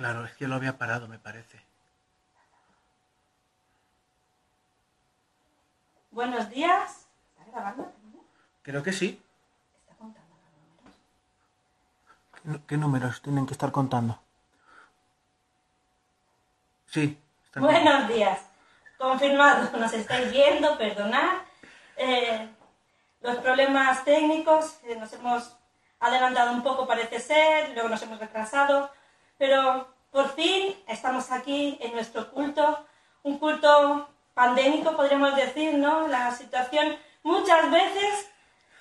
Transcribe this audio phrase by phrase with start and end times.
[0.00, 1.60] Claro, es que lo había parado, me parece.
[6.10, 7.06] Buenos días.
[7.38, 7.92] ¿Está grabando?
[8.62, 9.22] Creo que sí.
[9.82, 10.54] ¿Está contando los
[12.46, 12.62] números?
[12.66, 14.18] ¿Qué, números tienen que estar contando?
[16.86, 17.20] Sí.
[17.44, 18.40] están Buenos días.
[18.96, 21.42] Confirmado, nos estáis viendo, perdonad.
[21.98, 22.48] Eh,
[23.20, 25.54] los problemas técnicos, eh, nos hemos
[25.98, 28.90] adelantado un poco parece ser, luego nos hemos retrasado,
[29.36, 32.84] pero por fin estamos aquí en nuestro culto,
[33.22, 36.08] un culto pandémico podríamos decir, ¿no?
[36.08, 38.28] La situación muchas veces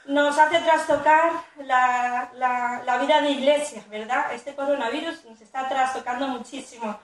[0.05, 4.33] nos hace trastocar la, la- la vida de iglesia, ¿verdad?
[4.33, 6.99] Este coronavirus nos está trastocando muchísimo.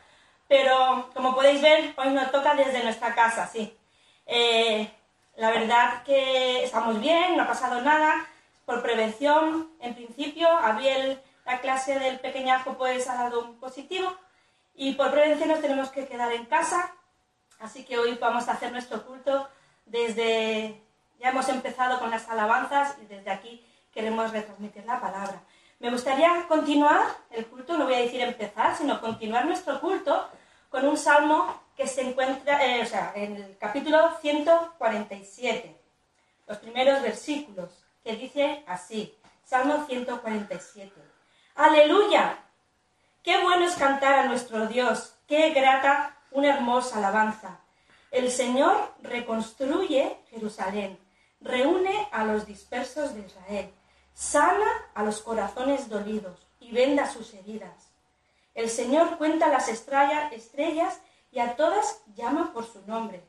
[0.47, 3.75] Pero como podéis ver, hoy nos toca desde nuestra casa, sí.
[4.25, 4.89] Eh,
[5.35, 8.25] la verdad que estamos bien, no ha pasado nada.
[8.65, 14.13] Por prevención, en principio, Abiel, la clase del pequeñajo, pues ha dado un positivo.
[14.73, 16.93] Y por prevención nos tenemos que quedar en casa.
[17.59, 19.47] Así que hoy vamos a hacer nuestro culto
[19.85, 20.81] desde...
[21.19, 25.41] Ya hemos empezado con las alabanzas y desde aquí queremos retransmitir la palabra.
[25.79, 30.29] Me gustaría continuar el culto, no voy a decir empezar, sino continuar nuestro culto
[30.69, 35.77] con un salmo que se encuentra eh, o sea, en el capítulo 147,
[36.47, 41.04] los primeros versículos, que dice así, Salmo 147.
[41.55, 42.39] Aleluya,
[43.23, 47.59] Qué bueno es cantar a nuestro Dios, qué grata una hermosa alabanza.
[48.11, 50.99] El Señor reconstruye Jerusalén,
[51.39, 53.73] reúne a los dispersos de Israel,
[54.13, 57.89] sana a los corazones dolidos y venda sus heridas.
[58.53, 60.99] El Señor cuenta las estrella- estrellas
[61.31, 63.23] y a todas llama por su nombre.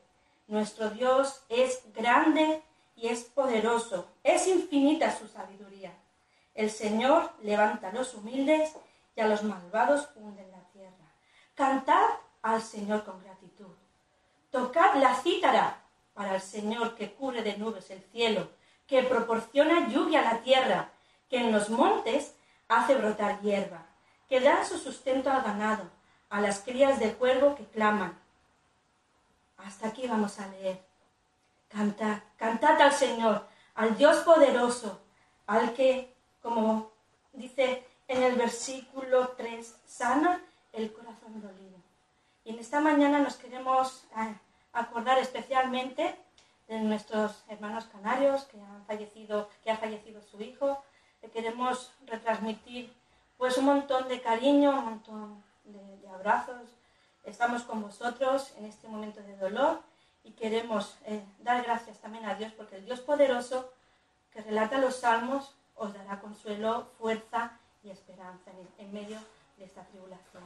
[0.47, 2.61] Nuestro Dios es grande
[2.95, 5.93] y es poderoso, es infinita su sabiduría.
[6.57, 8.73] El Señor levanta a los humildes
[9.15, 11.13] y a los malvados hunde en la tierra.
[11.53, 12.07] Cantad
[12.41, 13.75] al Señor con gratitud.
[14.49, 15.83] Tocad la cítara
[16.15, 18.49] para el Señor que cubre de nubes el cielo,
[18.87, 20.89] que proporciona lluvia a la tierra,
[21.29, 22.33] que en los montes
[22.67, 23.85] hace brotar hierba,
[24.27, 25.83] que da su sustento al ganado,
[26.31, 28.19] a las crías de cuervo que claman.
[29.57, 30.83] Hasta aquí vamos a leer.
[31.67, 34.99] Cantad, cantad al Señor, al Dios poderoso,
[35.45, 36.16] al que,
[36.47, 36.91] como
[37.33, 40.41] dice en el versículo 3, sana
[40.71, 41.77] el corazón dolido.
[42.45, 44.33] Y en esta mañana nos queremos eh,
[44.71, 46.15] acordar especialmente
[46.69, 50.81] de nuestros hermanos canarios que han fallecido, que ha fallecido su hijo.
[51.21, 52.93] Le queremos retransmitir
[53.37, 56.69] pues un montón de cariño, un montón de, de abrazos.
[57.25, 59.81] Estamos con vosotros en este momento de dolor
[60.23, 63.69] y queremos eh, dar gracias también a Dios porque el Dios poderoso
[64.31, 67.51] que relata los salmos os dará consuelo, fuerza
[67.83, 69.19] y esperanza en, medio
[69.57, 70.43] de esta tribulación.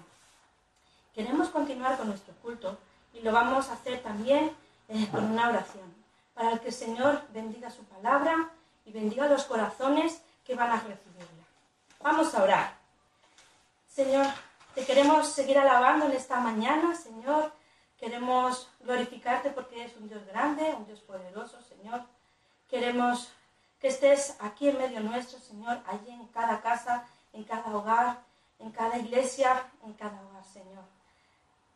[1.14, 2.78] Queremos continuar con nuestro culto
[3.14, 4.52] y lo vamos a hacer también
[4.88, 5.94] eh, con una oración
[6.34, 8.52] para que el Señor bendiga su palabra
[8.86, 11.46] y bendiga los corazones que van a recibirla.
[12.02, 12.78] Vamos a orar.
[13.88, 14.26] Señor,
[14.74, 17.52] te queremos seguir alabando en esta mañana, Señor.
[17.98, 22.02] Queremos glorificarte porque eres un Dios grande, un Dios poderoso, Señor.
[22.70, 23.32] Queremos
[23.82, 28.22] que estés aquí en medio nuestro, Señor, allí en cada casa, en cada hogar,
[28.60, 30.84] en cada iglesia, en cada hogar, Señor.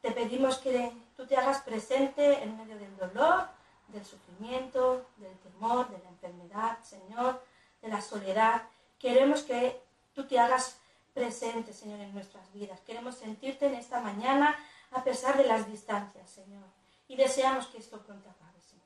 [0.02, 3.48] Te pedimos que tú te hagas presente en medio del dolor,
[3.88, 7.44] del sufrimiento, del temor, de la enfermedad, Señor,
[7.82, 8.62] de la soledad.
[9.00, 9.82] Queremos que
[10.14, 10.78] tú te hagas
[11.16, 12.80] presente, Señor, en nuestras vidas.
[12.82, 14.56] Queremos sentirte en esta mañana
[14.92, 16.66] a pesar de las distancias, Señor.
[17.08, 18.86] Y deseamos que esto pronto acabe, Señor.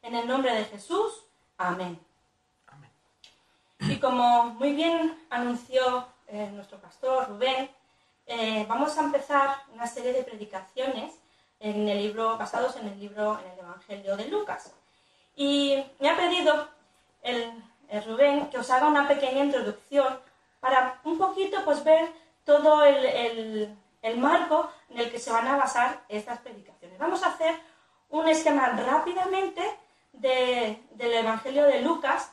[0.00, 1.24] En el nombre de Jesús,
[1.58, 1.86] amén.
[1.86, 2.15] Amén.
[3.80, 7.70] Y como muy bien anunció eh, nuestro pastor Rubén,
[8.26, 11.12] eh, vamos a empezar una serie de predicaciones
[11.60, 14.72] en el libro, basados en el libro, en el Evangelio de Lucas.
[15.36, 16.68] Y me ha pedido
[17.22, 17.52] el,
[18.04, 20.18] Rubén que os haga una pequeña introducción
[20.58, 22.10] para un poquito pues ver
[22.44, 26.98] todo el, el- el marco en el que se van a basar estas predicaciones.
[26.98, 27.58] Vamos a hacer
[28.10, 29.62] un esquema rápidamente
[30.12, 32.32] de- del Evangelio de Lucas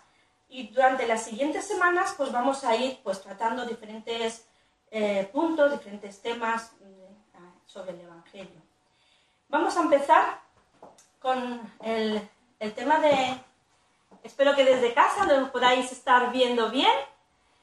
[0.54, 4.46] y durante las siguientes semanas pues vamos a ir pues tratando diferentes
[4.92, 7.10] eh, puntos, diferentes temas eh,
[7.66, 8.62] sobre el Evangelio.
[9.50, 10.40] Vamos a empezar
[11.20, 12.30] con el,
[12.60, 13.36] el tema de,
[14.22, 16.94] espero que desde casa lo podáis estar viendo bien,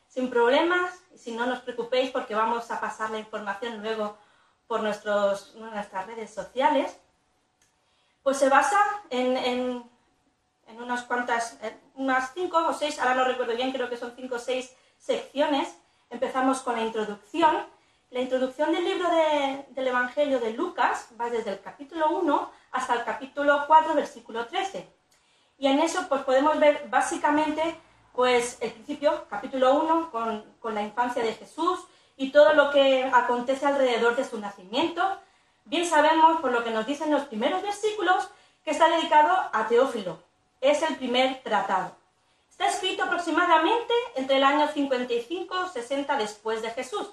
[0.08, 4.18] sin problemas, y si no, no os preocupéis porque vamos a pasar la información luego
[4.66, 6.96] por nuestros, nuestras redes sociales.
[8.24, 8.78] Pues se basa
[9.10, 9.89] en-
[10.70, 11.58] en unas cuantas,
[11.94, 15.76] unas cinco o seis, ahora no recuerdo bien, creo que son cinco o seis secciones.
[16.10, 17.66] Empezamos con la introducción
[18.10, 19.08] La introducción del libro
[19.68, 24.88] del Evangelio de Lucas va desde el capítulo 1 hasta el capítulo 4, versículo 13.
[25.58, 27.76] Y en eso pues podemos ver básicamente
[28.12, 33.04] pues el principio, capítulo 1, con, con la infancia de Jesús y todo lo que
[33.04, 35.02] acontece alrededor de su nacimiento.
[35.64, 38.28] Bien sabemos, por lo que nos dicen los primeros versículos,
[38.64, 40.29] que está dedicado a Teófilo.
[40.60, 41.96] Es el primer tratado.
[42.50, 47.08] Está escrito aproximadamente entre el año 55 60 después de Jesús.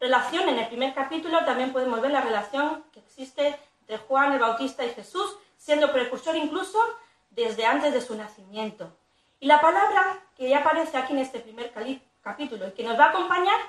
[0.00, 4.38] Relación en el primer capítulo también podemos ver la relación que existe entre Juan el
[4.38, 6.78] Bautista y Jesús, siendo precursor incluso
[7.30, 8.96] desde antes de su nacimiento.
[9.38, 11.72] Y la palabra que ya aparece aquí en este primer
[12.22, 13.60] capítulo y que nos va a acompañar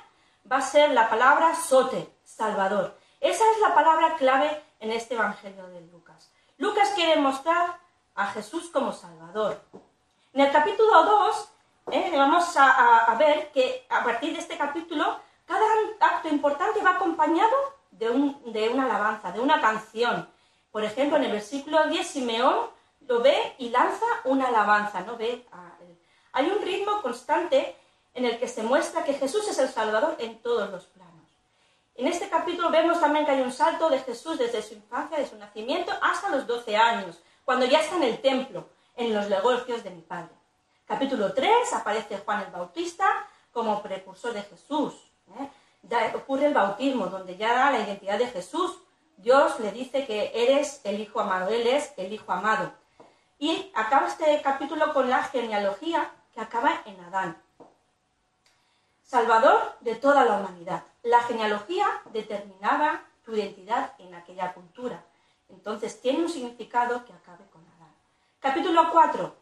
[0.50, 2.98] va a ser la palabra sote, Salvador.
[3.20, 6.32] Esa es la palabra clave en este Evangelio de Lucas.
[6.58, 7.80] Lucas quiere mostrar
[8.18, 9.62] a Jesús como Salvador.
[10.34, 11.50] En el capítulo 2
[11.92, 15.66] eh, vamos a, ver que a partir de este capítulo cada
[16.02, 17.56] acto importante va acompañado
[17.92, 18.08] de,
[18.48, 20.28] de una alabanza, de una canción.
[20.72, 22.70] Por ejemplo, en el versículo 10 Simeón
[23.08, 25.16] lo ve y lanza una alabanza, ¿no?
[25.16, 25.46] Ve
[26.34, 27.78] Hay un ritmo constante
[28.14, 31.08] en el que se muestra que Jesús es el Salvador en todos los planos.
[31.96, 35.28] En este capítulo vemos también que hay un salto de Jesús desde su infancia, de
[35.28, 38.68] su nacimiento, hasta los 12 años, cuando ya está en el templo,
[38.98, 40.36] en los negocios de mi Padre.
[40.86, 44.94] Capítulo 3 aparece Juan el Bautista como precursor de Jesús.
[45.40, 46.12] ¿eh?
[46.14, 48.78] Ocurre el bautismo, donde ya da la identidad de Jesús.
[49.16, 52.74] Dios le dice que eres el Hijo amado, Él es el Hijo amado.
[53.40, 57.42] Y acaba este capítulo con la genealogía que acaba en Adán.
[59.04, 60.84] Salvador de toda la humanidad.
[61.02, 65.02] La genealogía determinaba tu identidad en aquella cultura.
[65.50, 67.96] Entonces tiene un significado que acabe con Adán.
[68.40, 69.36] Capítulo 4.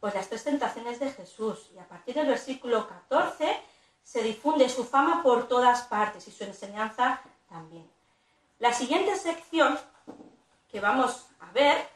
[0.00, 1.70] Pues las tres tentaciones de Jesús.
[1.74, 3.60] Y a partir del versículo 14
[4.02, 7.88] se difunde su fama por todas partes y su enseñanza también.
[8.58, 9.78] La siguiente sección
[10.68, 11.88] que vamos a ver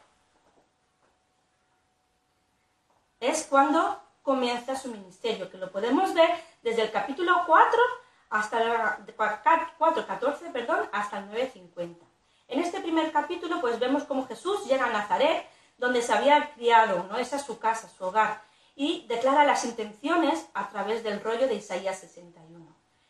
[3.19, 6.29] es cuando comienza su ministerio, que lo podemos ver
[6.61, 7.81] desde el capítulo 4
[8.29, 12.06] hasta el 4.14, perdón, hasta el 9.50.
[12.47, 15.47] En este primer capítulo pues vemos cómo Jesús llega a Nazaret,
[15.77, 17.17] donde se había criado, ¿no?
[17.17, 18.41] Esa es su casa, su hogar,
[18.75, 22.65] y declara las intenciones a través del rollo de Isaías 61.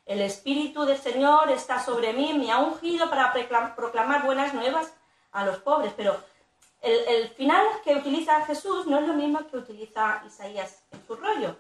[0.06, 3.34] El Espíritu del Señor está sobre mí, me ha ungido para
[3.76, 4.94] proclamar buenas nuevas
[5.32, 6.18] a los pobres, pero
[6.82, 11.58] el, final que utiliza Jesús no es lo mismo que utiliza Isaías en su rollo.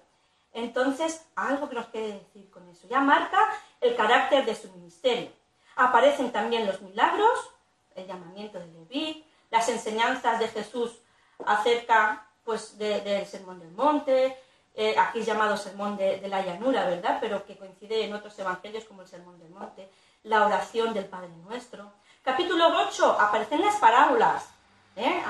[0.53, 2.87] Entonces, algo que nos quiere decir con eso.
[2.87, 3.37] Ya marca
[3.81, 5.29] el carácter de su ministerio.
[5.75, 7.51] Aparecen también los milagros,
[7.97, 10.99] el llamamiento de Leví, las enseñanzas de Jesús
[11.45, 14.37] acerca pues, del Sermón del Monte,
[14.73, 17.17] eh, aquí llamado Sermón de, de, la Llanura, ¿verdad?
[17.19, 19.89] Pero que coincide en otros evangelios como el Sermón del Monte,
[20.23, 21.91] la oración del Padre Nuestro.
[22.21, 24.49] Capítulo 8, aparecen las parábolas,
[24.97, 25.23] ¿eh?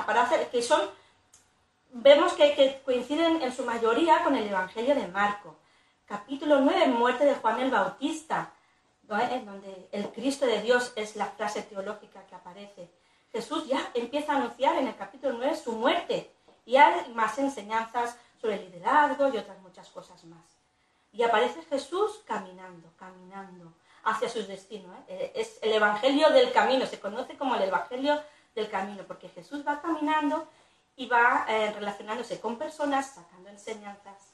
[0.51, 0.81] que son,
[1.91, 5.55] vemos que, coinciden en su mayoría con el Evangelio de Marco.
[6.07, 8.51] Capítulo 9, muerte de Juan el Bautista,
[9.07, 12.89] donde el Cristo de Dios es la frase teológica que aparece.
[13.31, 16.31] Jesús ya empieza a anunciar en el capítulo 9 su muerte
[16.65, 20.57] y hay más enseñanzas sobre liderazgo y otras muchas cosas más.
[21.13, 24.93] Y aparece Jesús caminando, caminando hacia sus destinos.
[25.07, 25.31] ¿eh?
[25.35, 28.21] Es el Evangelio del Camino, se conoce como el Evangelio
[28.55, 30.47] del camino, porque Jesús va caminando
[30.95, 34.33] y va eh, relacionándose con personas, sacando enseñanzas.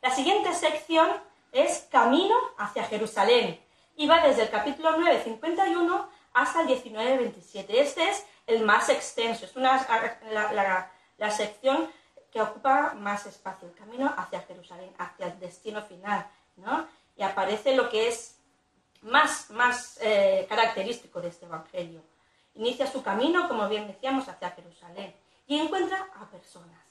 [0.00, 1.10] La siguiente sección
[1.52, 3.65] es Camino hacia Jerusalén
[3.96, 7.80] y va desde el capítulo 9, 51 hasta el 19, 27.
[7.80, 9.86] Este es el más extenso, es una,
[10.30, 11.90] la, la sección
[12.30, 16.26] que ocupa más espacio, el camino hacia Jerusalén, hacia el destino final,
[16.56, 16.86] ¿no?
[17.16, 18.38] Y aparece lo que es
[19.00, 22.02] más, más eh, característico de este Evangelio
[22.56, 25.14] inicia su camino, como bien decíamos, hacia Jerusalén
[25.46, 26.85] y encuentra a personas.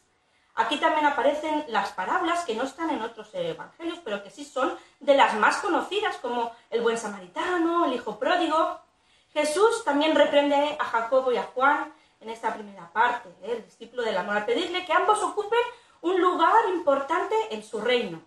[0.56, 4.78] Aquí también aparecen las parábolas que no están en otros evangelios, pero que sí son
[5.02, 8.80] de las más conocidas, como el buen samaritano, el hijo pródigo.
[9.34, 13.52] Jesús también reprende a Jacobo y a Juan en esta primera parte, ¿eh?
[13.52, 15.60] el discípulo del amor, al pedirle que ambos ocupen
[16.02, 18.22] un lugar importante en su reino.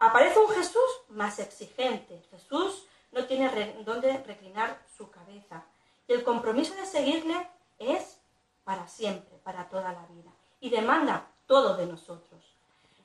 [0.00, 2.20] Aparece un Jesús más exigente.
[2.30, 5.64] Jesús no tiene dónde reclinar su cabeza.
[6.08, 8.18] Y el compromiso de seguirle es
[8.64, 10.32] para siempre, para toda la vida.
[10.60, 12.42] Y demanda todo de nosotros.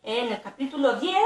[0.01, 1.17] En el capítulo 10,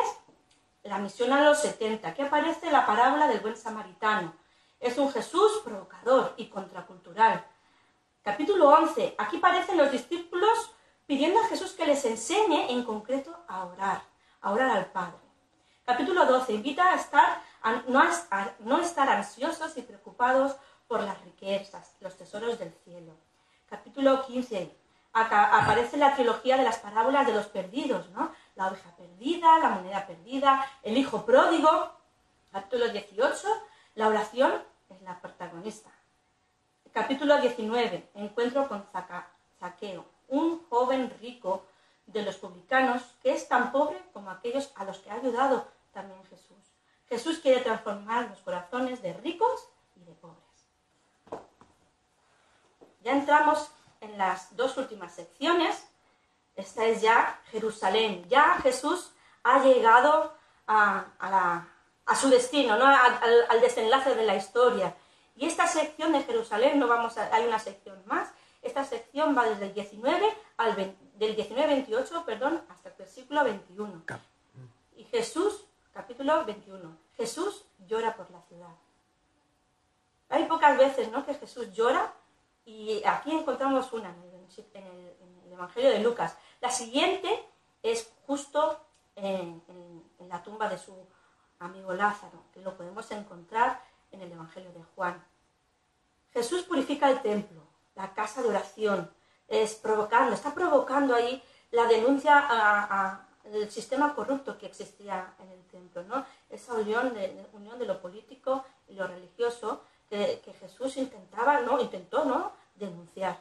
[0.84, 4.34] la misión a los 70, que aparece la parábola del buen samaritano.
[4.80, 7.46] Es un Jesús provocador y contracultural.
[8.22, 10.72] Capítulo 11, aquí aparecen los discípulos
[11.06, 14.02] pidiendo a Jesús que les enseñe en concreto a orar,
[14.42, 15.20] a orar al Padre.
[15.86, 17.42] Capítulo 12, invita a estar
[17.86, 20.56] no estar ansiosos y preocupados
[20.88, 23.14] por las riquezas, los tesoros del cielo.
[23.70, 24.83] Capítulo 15.
[25.14, 28.34] Aparece la trilogía de las parábolas de los perdidos, ¿no?
[28.56, 31.92] La oveja perdida, la moneda perdida, el hijo pródigo.
[32.52, 33.48] Capítulo 18.
[33.96, 34.54] La oración
[34.90, 35.90] es la protagonista.
[36.92, 38.10] Capítulo 19.
[38.16, 38.86] Encuentro con
[39.60, 41.66] Zaqueo, un joven rico
[42.08, 46.24] de los publicanos que es tan pobre como aquellos a los que ha ayudado también
[46.26, 46.58] Jesús.
[47.08, 50.40] Jesús quiere transformar los corazones de ricos y de pobres.
[53.02, 53.72] Ya entramos
[54.04, 55.88] en las dos últimas secciones.
[56.56, 58.26] Esta es ya Jerusalén.
[58.30, 59.12] Ya Jesús
[59.44, 60.34] ha llegado
[60.68, 61.66] a,
[62.20, 62.86] su destino, ¿no?
[62.86, 64.96] al, desenlace de la historia.
[65.36, 68.30] Y esta sección de Jerusalén, no vamos a, hay una sección más,
[68.62, 70.26] esta sección va desde el 19
[70.58, 74.04] al del 19-28, perdón, hasta el versículo 21.
[74.96, 78.76] Y Jesús, capítulo 21, Jesús llora por la ciudad.
[80.30, 81.26] Hay pocas veces, ¿no?
[81.26, 82.14] Que Jesús llora
[82.66, 84.10] y aquí encontramos una
[84.74, 85.14] en el,
[85.52, 86.36] Evangelio de Lucas.
[86.62, 87.30] La siguiente
[87.84, 88.80] es justo
[89.16, 89.62] en,
[90.28, 90.96] la tumba de su
[91.60, 93.80] amigo Lázaro, que lo podemos encontrar
[94.12, 95.24] en el Evangelio de Juan.
[96.32, 97.62] Jesús purifica el templo,
[97.94, 99.14] la casa de oración,
[99.48, 106.04] es provocando, está provocando ahí la denuncia al sistema corrupto que existía en el templo,
[106.04, 106.26] ¿no?
[106.50, 109.84] Esa unión de, unión de lo político y lo religioso
[110.44, 111.80] que, Jesús intentaba, ¿no?
[111.80, 112.52] Intentó, ¿no?
[112.76, 113.38] Denunciar.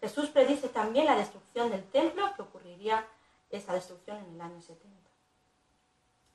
[0.00, 3.06] Jesús predice también la destrucción del templo, que ocurriría
[3.48, 5.10] esa destrucción en el año 70.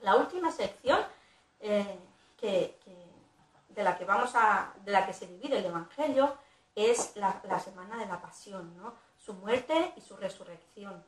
[0.01, 0.99] La última sección
[1.59, 1.99] eh,
[2.41, 6.35] de la que vamos a, de la que se divide el Evangelio
[6.73, 8.95] es la, semana de la pasión, ¿no?
[9.17, 11.03] su muerte y su resurrección.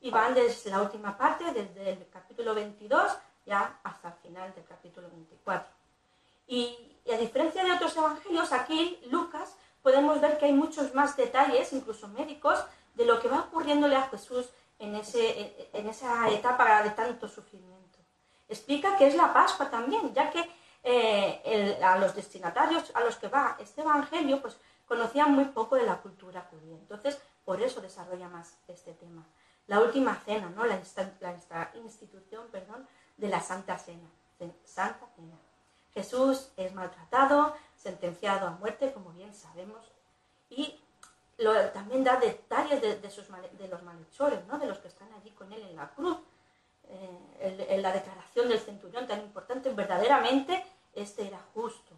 [0.00, 4.64] Y van desde la última parte, desde el capítulo 22 ya hasta el final del
[4.64, 5.75] capítulo 24.
[6.46, 6.76] Y,
[7.12, 12.08] a diferencia de otros evangelios, aquí Lucas podemos ver que hay muchos más detalles, incluso
[12.08, 12.58] médicos,
[12.94, 14.46] de lo que va ocurriéndole a Jesús
[14.80, 17.98] en, ese, en esa etapa de tanto sufrimiento.
[18.48, 20.50] Explica que es la Pascua también, ya que
[20.82, 25.82] eh, a los destinatarios a los que va este evangelio, pues conocían muy poco de
[25.82, 26.76] la cultura judía.
[26.76, 29.26] Entonces, por eso desarrolla más este tema.
[29.66, 30.64] La última cena, ¿no?
[30.64, 30.80] la,
[31.20, 32.86] la institución perdón,
[33.16, 34.08] de la Santa Cena.
[34.64, 35.36] Santa Cena.
[35.96, 39.80] Jesús es maltratado, sentenciado a muerte, como bien sabemos,
[40.50, 40.78] y
[41.72, 44.58] también da detalles de, los malhechores, ¿no?
[44.58, 46.18] de los que están allí con él en la cruz.
[46.88, 51.94] Eh, en la declaración del centurión tan importante, verdaderamente este era justo.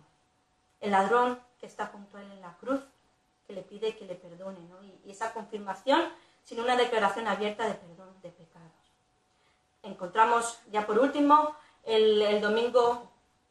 [0.80, 2.80] El ladrón que está junto a él en la cruz,
[3.48, 4.60] que le pide que le perdone,
[5.04, 6.08] y, esa confirmación
[6.44, 8.70] sin una declaración abierta de perdón de pecados.
[9.82, 13.07] Encontramos ya por último el, el domingo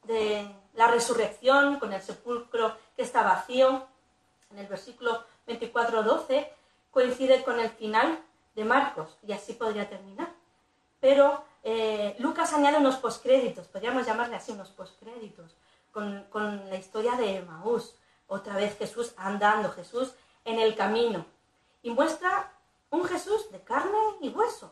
[0.07, 3.87] de la resurrección, con el sepulcro que está vacío,
[4.51, 6.47] en el versículo 24-12,
[6.91, 8.19] coincide con el final
[8.55, 10.29] de Marcos, y así podría terminar.
[10.99, 15.55] Pero eh, Lucas añade unos poscréditos, podríamos llamarle así unos poscréditos,
[15.91, 17.95] con, con, la historia de Maús,
[18.27, 20.13] otra vez Jesús andando, Jesús
[20.45, 21.25] en el camino,
[21.81, 22.51] y muestra
[22.89, 24.71] un Jesús de carne y hueso.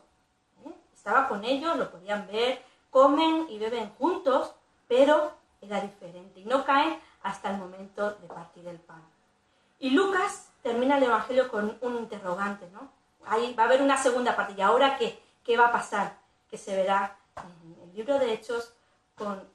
[0.66, 0.74] ¿eh?
[0.94, 4.54] Estaba con ellos, lo podían ver, comen y beben juntos,
[4.88, 9.02] pero era diferente y no caen hasta el momento de partir el pan.
[9.80, 12.92] Y Lucas termina el Evangelio con un interrogante, ¿no?
[13.26, 14.54] Ahí va a haber una segunda parte.
[14.58, 15.22] ¿Y ahora qué?
[15.44, 16.18] ¿Qué va a pasar?
[16.50, 18.74] Que se verá en el libro de Hechos
[19.16, 19.48] con,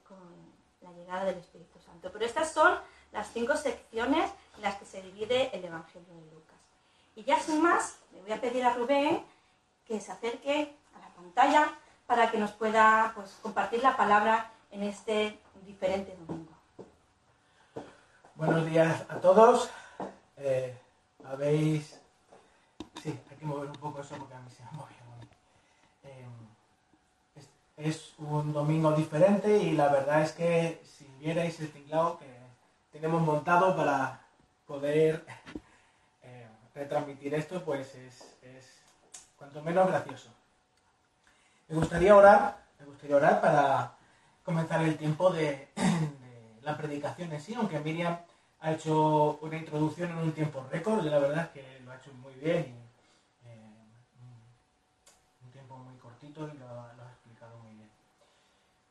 [0.81, 2.09] la llegada del Espíritu Santo.
[2.11, 2.77] Pero estas son
[3.11, 6.57] las cinco secciones en las que se divide el Evangelio de Lucas.
[7.15, 9.25] Y ya sin más, le voy a pedir a Rubén
[9.85, 11.73] que se acerque a la pantalla
[12.07, 16.51] para que nos pueda pues, compartir la palabra en este diferente domingo.
[18.35, 19.69] Buenos días a todos.
[20.37, 20.75] Eh,
[21.25, 21.99] habéis...
[23.01, 24.95] Sí, hay que mover un poco eso porque a mí se me movió.
[26.03, 26.25] Eh,
[27.77, 32.27] es, un domingo diferente y la verdad es que si vierais el tinglado que
[32.91, 34.21] tenemos montado para
[34.65, 35.25] poder
[36.23, 38.79] eh, retransmitir esto, pues es, es
[39.37, 40.29] cuanto menos gracioso.
[41.67, 44.00] Me gustaría orar, me gustaría orar para
[44.43, 45.67] comenzar el tiempo de,
[46.61, 48.17] la predicación en sí, aunque Miriam
[48.59, 52.13] ha hecho una introducción en un tiempo récord, la verdad es que lo ha hecho
[52.13, 52.77] muy bien
[53.43, 53.71] y eh,
[55.43, 57.89] un tiempo muy cortito y lo, lo, ha explicado muy bien.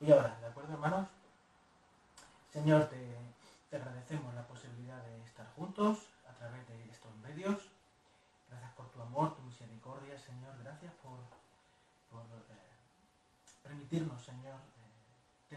[0.01, 1.07] Y ahora, ¿de acuerdo hermanos?
[2.53, 2.97] Señor, te,
[3.71, 7.71] te agradecemos la posibilidad de estar juntos a través de estos medios.
[8.49, 10.59] Gracias por tu amor, tu misericordia, Señor.
[10.65, 11.21] Gracias por,
[12.11, 12.71] por eh,
[13.63, 14.20] permitirnos,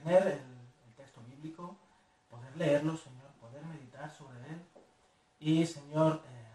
[0.04, 0.54] tener el,
[0.96, 1.76] texto bíblico,
[2.30, 4.64] poder leerlo, Señor, poder meditar sobre él.
[5.40, 6.54] Y, Señor, eh,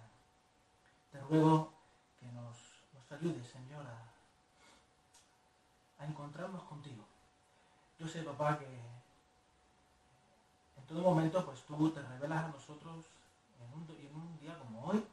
[1.11, 1.73] te ruego
[2.21, 2.57] que nos,
[2.95, 4.05] nos ayudes, Señor, a,
[6.05, 7.05] encontrarnos contigo.
[7.99, 8.81] Yo sé, papá, que en
[10.87, 13.05] todo momento, pues tú te revelas a nosotros
[13.61, 13.73] en
[14.15, 15.09] un, día como hoy, pues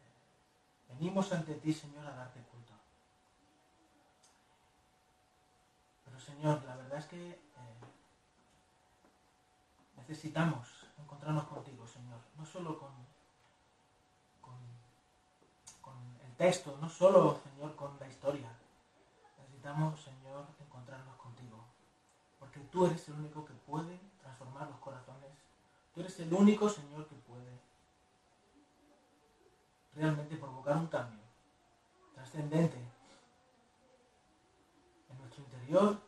[0.00, 2.72] eh, venimos ante ti, Señor, a darte culto.
[6.04, 7.38] Pero, Señor, la verdad es que eh,
[9.96, 10.68] necesitamos
[10.98, 13.08] encontrarnos contigo, Señor, no solo con,
[16.24, 18.48] el texto, no solo, Señor, con la historia.
[19.38, 21.64] Necesitamos, Señor, encontrarnos contigo,
[22.38, 25.32] porque tú eres el único que puede transformar los corazones.
[25.94, 27.58] Tú eres el único, Señor, que puede
[29.96, 31.22] realmente provocar un cambio
[32.14, 32.78] trascendente
[35.10, 36.07] en nuestro interior,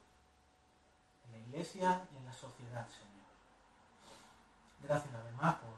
[1.50, 3.26] iglesia y en la sociedad, Señor.
[4.83, 5.75] Gracias una vez más por,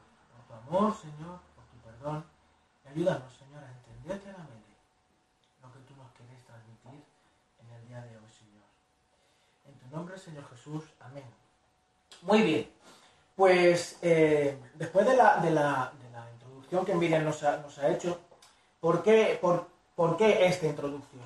[0.47, 2.25] tu amor, Señor, por tu perdón.
[2.85, 4.77] Ayúdanos, Señor, a entender claramente
[5.61, 7.03] lo que tú nos quieres transmitir
[7.59, 8.63] en el día de hoy, Señor.
[9.65, 10.83] En tu nombre, Señor Jesús.
[10.99, 11.25] Amén.
[12.21, 12.71] Muy bien.
[13.35, 17.79] Pues eh, después de la, de, la, de la, introducción que Miriam nos ha, nos
[17.79, 18.19] ha hecho,
[18.79, 21.23] ¿por qué, por, ¿por qué esta introducción?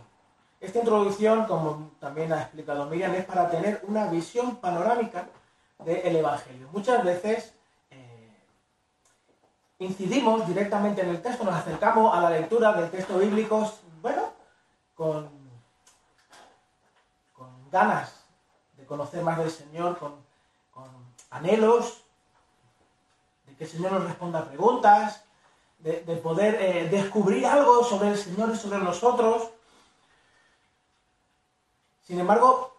[0.59, 5.27] Esta introducción, como también ha explicado Miriam, es para tener una visión panorámica
[5.85, 6.67] del Evangelio.
[6.71, 7.53] Muchas veces
[7.91, 8.35] eh,
[9.77, 13.71] incidimos directamente en el texto, nos acercamos a la lectura del texto bíblico,
[14.01, 14.33] bueno,
[14.95, 15.37] con,
[17.69, 18.23] ganas
[18.77, 20.15] de conocer más del Señor, con,
[21.29, 22.01] anhelos
[23.45, 25.23] de que el Señor nos responda preguntas,
[25.79, 29.51] de, de poder eh, descubrir algo sobre el Señor y sobre nosotros.
[32.07, 32.73] Sin embargo,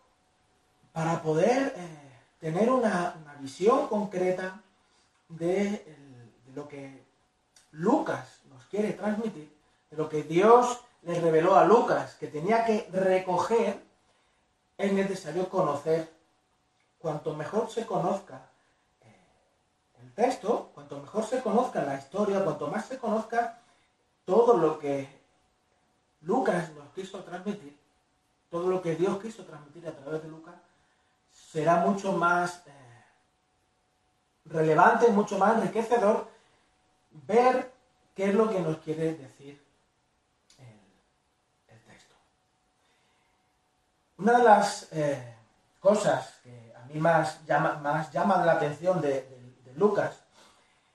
[0.90, 4.60] para poder eh, tener una, visión concreta
[5.28, 5.70] de,
[6.46, 7.04] de, lo que
[7.70, 9.54] Lucas nos quiere transmitir,
[9.90, 13.80] de lo que Dios le reveló a Lucas, que tenía que recoger,
[14.78, 16.10] es necesario conocer.
[16.98, 18.48] Cuanto mejor se conozca
[19.02, 23.60] eh, el texto, cuanto mejor se conozca la historia, cuanto más se conozca
[24.24, 25.06] todo lo que
[26.22, 27.78] Lucas nos quiso transmitir,
[28.50, 30.54] todo lo que Dios quiso transmitir a través de Lucas,
[31.30, 32.72] será mucho más eh,
[34.46, 36.28] relevante, mucho más enriquecedor
[37.10, 37.72] ver
[38.14, 39.62] qué es lo que nos quiere decir
[40.58, 42.14] el, texto.
[44.18, 45.36] Una de las eh,
[45.80, 49.38] cosas que a mí más, llama, más llaman la atención de
[49.76, 50.22] Lucas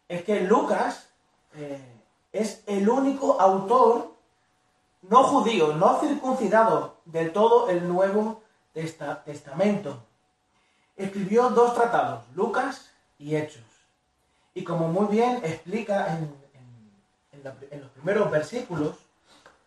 [0.08, 1.08] es que Lucas
[1.56, 4.13] eh, es el único autor
[5.04, 8.42] no judío, no circuncidado del todo el Nuevo
[8.74, 10.04] Testa Testamento.
[10.96, 13.64] Escribió dos tratados, Lucas y Hechos.
[14.54, 18.98] Y como muy bien explica en los primeros versículos,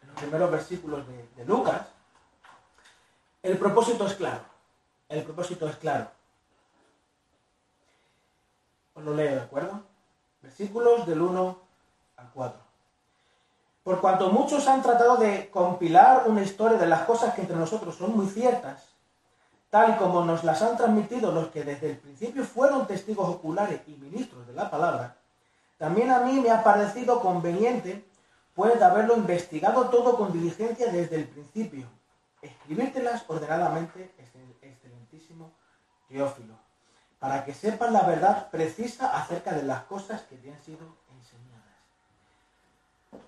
[0.03, 1.87] en los primeros versículos de, de Lucas,
[3.43, 4.41] el propósito es claro.
[5.09, 6.11] El propósito es claro.
[8.95, 9.83] Os lo leo, ¿de acuerdo?
[10.41, 11.59] Versículos del 1
[12.17, 12.66] al 4.
[13.87, 17.95] Por cuanto muchos han tratado de compilar una historia de las cosas que entre nosotros
[17.95, 18.97] son muy ciertas,
[19.71, 23.83] tal y como nos las han transmitido los que desde el principio fueron testigos oculares
[23.87, 25.19] y ministros de la palabra,
[25.79, 28.05] también a mí me ha parecido conveniente,
[28.57, 31.87] pues de haberlo investigado todo con diligencia desde el principio,
[32.43, 34.13] escribírtelas ordenadamente,
[34.63, 35.53] excelentísimo
[36.09, 36.55] Teófilo,
[37.21, 41.06] para que sepas la verdad precisa acerca de las cosas que te han sido.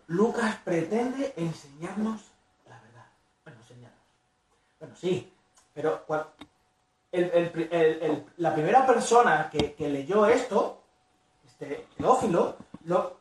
[0.07, 2.22] Lucas pretende enseñarnos
[2.68, 3.07] la verdad.
[3.44, 5.33] Bueno, sí,
[5.74, 6.05] pero
[7.12, 10.83] el, la primera persona que, leyó esto,
[11.46, 13.16] este Teófilo, lo,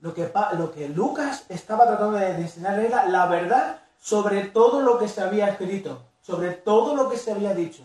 [0.00, 4.98] lo, que, lo que Lucas estaba tratando de enseñar era la verdad sobre todo lo
[4.98, 7.84] que se había escrito, sobre todo lo que se había dicho.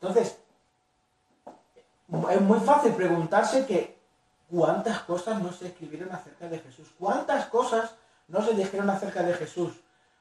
[0.00, 0.38] Entonces,
[2.30, 4.01] es muy fácil preguntarse que
[4.52, 7.94] cuántas cosas no se escribieron acerca de Jesús, cuántas cosas
[8.28, 9.72] no se dijeron acerca de Jesús,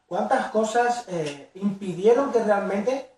[0.07, 3.11] cuántas cosas eh, impidieron que realmente,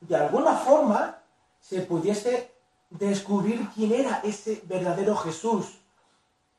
[0.00, 1.18] de alguna forma,
[1.60, 2.52] se pudiese
[2.90, 5.78] descubrir quién era ese verdadero Jesús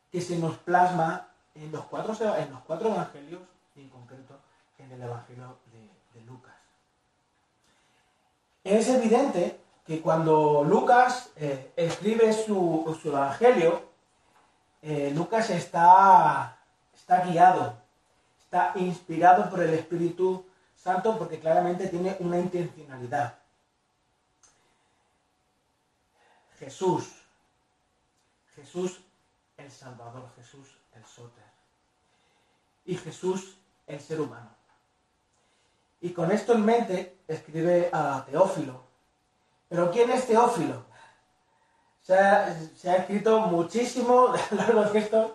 [0.09, 3.41] que se nos plasma en los cuatro, en los cuatro evangelios
[3.75, 4.39] y en concreto
[4.77, 6.55] en el evangelio de, de Lucas.
[8.63, 9.59] Es evidente
[9.91, 13.89] que cuando Lucas eh, escribe su, su evangelio,
[14.81, 16.57] eh, Lucas está,
[16.95, 17.75] está guiado,
[18.39, 20.45] está inspirado por el Espíritu
[20.77, 23.37] Santo porque claramente tiene una intencionalidad.
[26.57, 27.11] Jesús.
[28.55, 29.01] Jesús
[29.57, 31.43] el Salvador, Jesús el Soter.
[32.85, 34.55] Y Jesús el ser humano.
[35.99, 38.90] Y con esto en mente escribe a Teófilo.
[39.71, 40.83] Pero ¿quién es Teófilo?
[42.01, 42.49] Se ha,
[42.97, 45.31] escrito muchísimo a lo largo de estos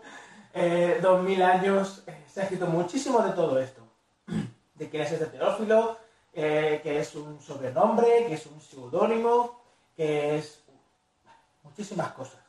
[0.53, 3.81] eh, dos mil años, eh, se ha escrito muchísimo de todo esto.
[4.75, 5.97] De quién es este Teófilo,
[6.35, 9.59] eh, que es un sobrenombre, que es un seudónimo,
[9.97, 10.63] que es
[11.63, 12.41] muchísimas cosas.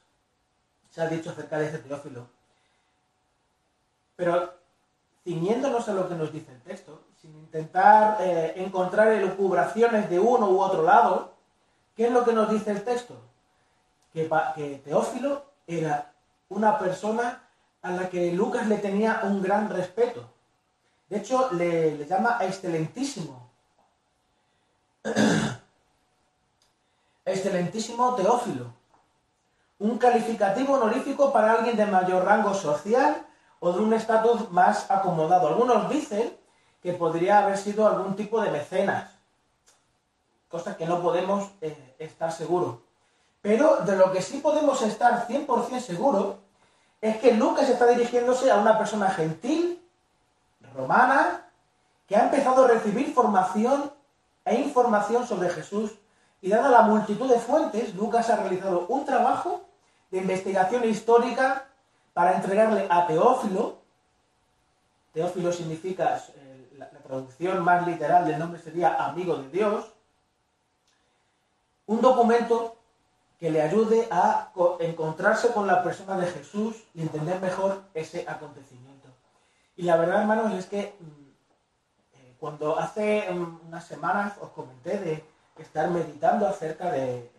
[0.89, 2.27] Se ha dicho acerca de este Teófilo.
[4.17, 4.55] Pero
[5.23, 10.49] ciñéndonos a lo que nos dice el texto, sin intentar eh, encontrar elucubraciones de uno
[10.49, 11.36] u otro lado,
[11.97, 13.15] ¿qué es lo que nos dice el texto?
[14.13, 16.13] Que, Teófilo era
[16.49, 17.43] una persona
[17.81, 20.29] a la que Lucas le tenía un gran respeto.
[21.09, 23.47] De hecho, le, le llama excelentísimo
[27.25, 28.73] Excelentísimo Teófilo.
[29.79, 33.25] Un calificativo honorífico para alguien de mayor rango social
[33.59, 35.49] o de un estatus más acomodado.
[35.49, 36.35] Algunos dicen
[36.81, 39.16] que podría haber sido algún tipo de mecenas,
[40.47, 42.77] cosa que no podemos eh, estar seguros.
[43.41, 46.35] Pero de lo que sí podemos estar 100% seguros
[47.01, 49.81] es que Lucas está dirigiéndose a una persona gentil,
[50.73, 51.49] romana,
[52.07, 53.91] que ha empezado a recibir formación
[54.45, 55.91] e información sobre Jesús.
[56.41, 59.61] Y dada la multitud de fuentes, Lucas ha realizado un trabajo
[60.11, 61.67] de investigación histórica
[62.13, 63.77] para entregarle a Teófilo,
[65.13, 69.85] Teófilo significa, eh, la, traducción más literal del nombre sería amigo de Dios,
[71.87, 72.75] un documento
[73.39, 79.07] que le ayude a encontrarse con la persona de Jesús y entender mejor ese acontecimiento.
[79.75, 81.27] Y la verdad, hermanos, es que mm,
[82.39, 85.23] cuando hace unas semanas os comenté de
[85.57, 87.31] estar meditando acerca de,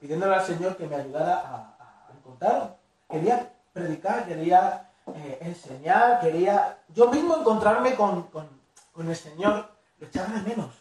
[0.00, 1.74] pidiéndole al Señor que me ayudara a,
[2.16, 2.76] encontrar,
[3.08, 8.28] quería predicar, quería eh, enseñar, quería yo mismo encontrarme con,
[8.98, 10.74] el Señor, lo echaba de menos,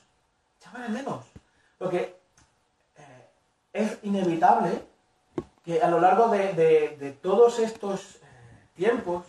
[0.60, 1.26] echaba de menos,
[1.78, 2.17] porque eh,
[3.78, 4.84] es inevitable
[5.64, 8.20] que a lo largo de, todos estos eh,
[8.76, 9.26] tiempos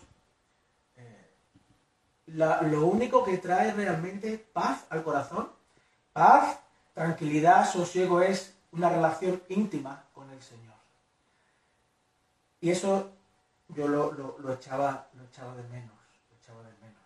[2.27, 5.49] lo único que trae realmente paz al corazón,
[6.13, 6.59] paz,
[6.95, 10.75] tranquilidad, sosiego es una relación íntima con el Señor.
[12.61, 13.11] Y eso
[13.69, 15.97] yo lo, echaba, lo echaba de menos.
[16.41, 17.03] echaba de menos.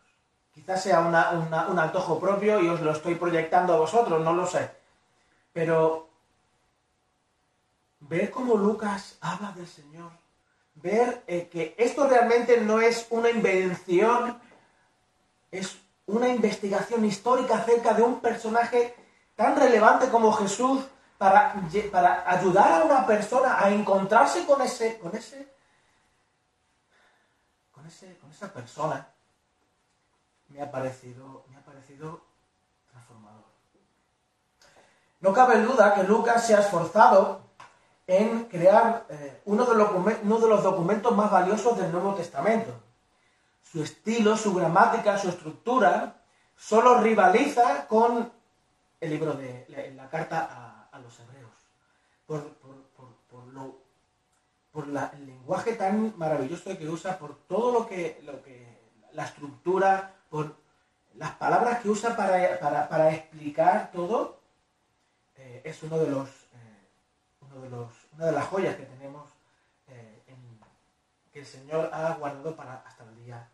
[0.53, 4.71] Quizás sea un antojo propio y os lo estoy proyectando a vosotros, no lo sé.
[5.53, 6.09] Pero
[8.13, 10.13] ver cómo Lucas habla del Señor,
[10.75, 14.39] ver eh, que esto realmente no es una invención
[15.51, 18.95] es una investigación histórica acerca de un personaje
[19.35, 20.85] tan relevante como Jesús
[21.17, 21.55] para,
[22.27, 25.51] ayudar a una persona a encontrarse con ese, con ese,
[27.71, 29.09] con ese, con esa persona,
[30.49, 32.21] me ha parecido, me ha parecido
[32.91, 33.45] transformador.
[35.21, 37.42] No cabe duda que Lucas se ha esforzado
[38.19, 39.91] en crear eh, uno, de los,
[40.23, 42.73] uno de los documentos más valiosos del Nuevo Testamento
[43.73, 46.23] su estilo, su gramática, su estructura,
[46.55, 48.31] solo rivaliza con
[49.01, 51.51] el libro de la, carta a, los hebreos.
[52.27, 52.73] Por, por,
[55.15, 58.81] el lenguaje tan maravilloso que usa, por todo lo que, lo que
[59.13, 60.55] la estructura, por
[61.15, 64.41] las palabras que usa para, explicar todo,
[65.37, 66.89] eh, es uno de los, eh,
[67.41, 69.31] uno de los, una de las joyas que tenemos
[69.89, 70.23] eh,
[71.33, 73.49] que el Señor ha guardado para hasta el día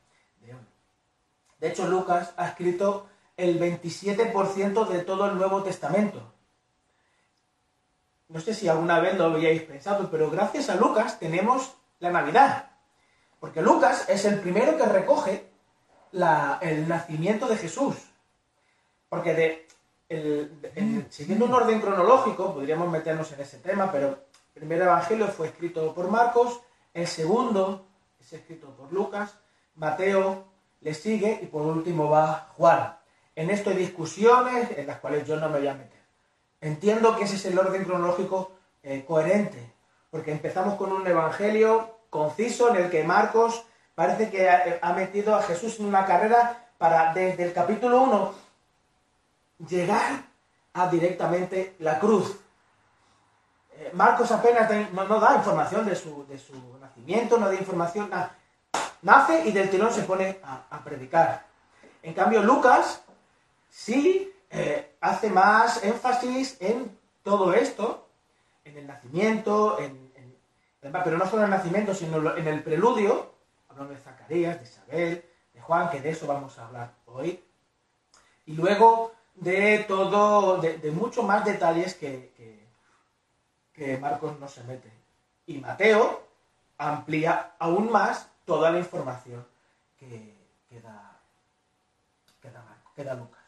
[1.61, 6.33] de hecho, Lucas ha escrito el 27% de todo el Nuevo Testamento.
[8.29, 12.71] No sé si alguna vez lo habíais pensado, pero gracias a Lucas tenemos la Navidad.
[13.41, 15.49] Porque Lucas es el primero que recoge
[16.13, 17.97] el nacimiento de Jesús.
[19.09, 19.67] Porque
[20.09, 24.19] de, siguiendo un orden cronológico, podríamos meternos en ese tema, pero el
[24.59, 26.61] primer evangelio fue escrito por Marcos,
[26.95, 27.87] el segundo
[28.21, 29.35] es escrito por Lucas,
[29.75, 30.45] Mateo,
[30.81, 32.97] le sigue y por último va Juan.
[33.35, 35.99] En esto hay discusiones en las cuales yo no me voy a meter.
[36.61, 39.73] Entiendo que ese es el orden cronológico eh, coherente,
[40.11, 45.43] porque empezamos con un evangelio conciso en el que Marcos parece que ha, metido a
[45.43, 48.35] Jesús en una carrera para desde el capítulo 1
[49.69, 50.23] llegar
[50.73, 52.39] a directamente la cruz.
[53.81, 58.11] Eh, Marcos apenas no, da información de su, de su nacimiento, no da información,
[59.03, 61.47] nace y del tirón se pone a, predicar.
[62.03, 63.03] En cambio, Lucas
[63.71, 68.09] sí eh, hace más énfasis en todo esto,
[68.65, 70.09] en el nacimiento, en,
[71.05, 73.33] pero no solo en el nacimiento, sino en el preludio,
[73.69, 77.45] hablando de Zacarías, de Isabel, de Juan, que de eso vamos a hablar hoy.
[78.47, 82.33] Y luego de todo, de, de muchos más detalles que,
[83.79, 84.93] que, Marcos no se mete.
[85.47, 86.27] Y Mateo
[86.77, 89.47] amplía aún más toda la información
[89.99, 90.37] que,
[90.83, 91.21] da,
[92.95, 93.39] que da Lucas.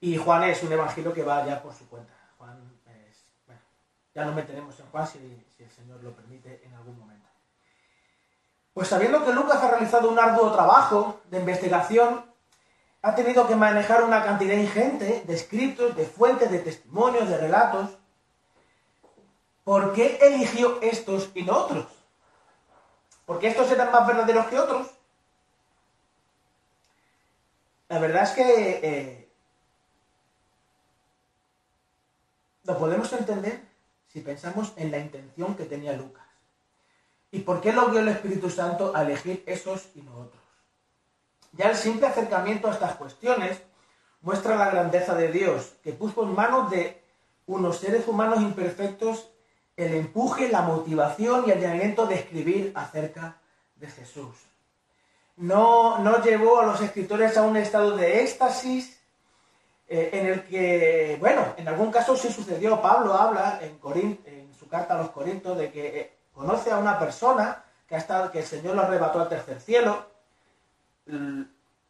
[0.00, 2.12] Y Juan es un evangelio que va ya por su cuenta.
[2.38, 2.56] Juan
[3.46, 3.60] bueno,
[4.14, 7.28] ya nos meteremos en Juan si, si el Señor lo permite en algún momento.
[8.72, 12.24] Pues sabiendo que Lucas ha realizado un arduo trabajo de investigación,
[13.02, 17.97] ha tenido que manejar una cantidad ingente de escritos, de fuentes, de testimonios, de relatos.
[19.68, 21.84] ¿Por qué eligió estos y no otros?
[23.26, 24.86] ¿Porque estos eran más verdaderos que otros?
[27.90, 29.28] La verdad es que eh,
[32.64, 33.60] lo podemos entender
[34.06, 36.24] si pensamos en la intención que tenía Lucas.
[37.30, 40.42] ¿Y por qué lo vio el Espíritu Santo a elegir esos y no otros?
[41.52, 43.60] Ya el simple acercamiento a estas cuestiones
[44.22, 47.02] muestra la grandeza de Dios, que puso en manos de
[47.44, 49.28] unos seres humanos imperfectos
[49.78, 53.36] el empuje, la motivación y el llamamiento de escribir acerca
[53.76, 54.34] de Jesús.
[55.36, 59.00] No, no llevó a los escritores a un estado de éxtasis
[59.86, 62.82] eh, en el que, bueno, en algún caso sí sucedió.
[62.82, 63.78] Pablo habla en,
[64.58, 68.32] su carta a los Corintios de que eh, conoce a una persona que, ha estado,
[68.32, 70.06] que el Señor lo arrebató al tercer cielo.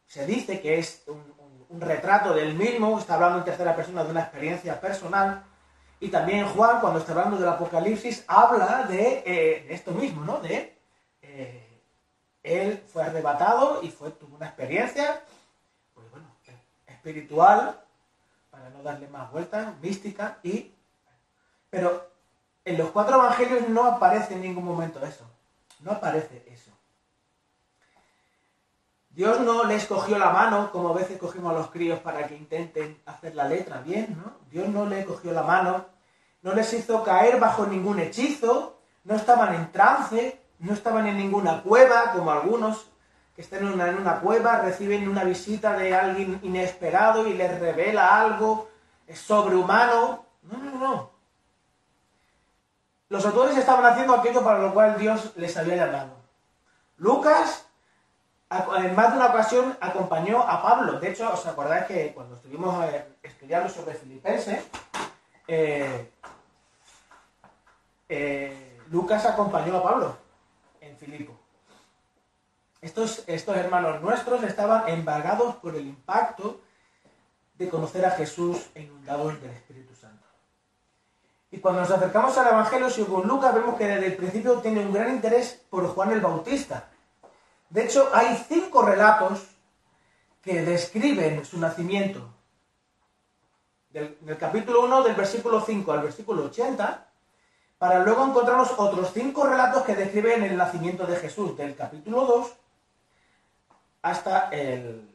[0.05, 4.21] Se dice que es un, retrato del mismo, está hablando en tercera persona de una
[4.21, 5.43] experiencia personal.
[5.99, 10.39] Y también Juan, cuando está hablando del Apocalipsis, habla de, eh, esto mismo, ¿no?
[10.39, 10.77] De
[11.21, 11.81] eh,
[12.41, 15.21] él fue arrebatado y fue, tuvo una experiencia,
[15.93, 16.27] pues bueno,
[16.87, 17.81] espiritual,
[18.49, 20.73] para no darle más vueltas, mística, y.
[21.69, 22.09] Pero
[22.65, 25.25] en los cuatro evangelios no aparece en ningún momento eso.
[25.81, 26.71] No aparece eso.
[29.19, 32.37] Dios no les cogió la mano, como a veces cogemos a los críos para que
[32.37, 34.31] intenten hacer la letra bien, ¿no?
[34.49, 35.87] Dios no les cogió la mano,
[36.41, 41.61] no les hizo caer bajo ningún hechizo, no estaban en trance, no estaban en ninguna
[41.63, 42.89] cueva, como algunos
[43.35, 47.59] que están en una, en una cueva, reciben una visita de alguien inesperado y les
[47.59, 48.69] revela algo
[49.13, 50.27] sobrehumano.
[50.43, 51.11] No, no, no.
[53.09, 56.13] Los autores estaban haciendo aquello para lo cual Dios les había llamado.
[56.95, 57.68] Lucas,
[58.49, 60.99] en más de una ocasión, acompañó a Pablo.
[60.99, 64.65] De hecho, os acordáis que cuando estuvimos eh, estudiando sobre Filipenses,
[65.47, 66.11] eh,
[68.07, 70.17] eh, Lucas acompañó a Pablo
[70.81, 71.37] en Filipo.
[72.81, 76.61] Estos, estos hermanos nuestros estaban embargados por el impacto
[77.55, 80.25] de conocer a Jesús inundados del Espíritu Santo.
[81.51, 84.93] Y cuando nos acercamos al Evangelio, según Lucas, vemos que desde el principio tiene un
[84.93, 86.89] gran interés por Juan el Bautista.
[87.69, 89.47] De hecho, hay cinco relatos
[90.41, 92.33] que describen su nacimiento.
[93.91, 97.07] Del, del capítulo 1, del versículo 5 al versículo 80,
[97.79, 102.53] para luego encontrarnos otros cinco relatos que describen el nacimiento de Jesús, del capítulo 2
[104.01, 105.09] hasta el,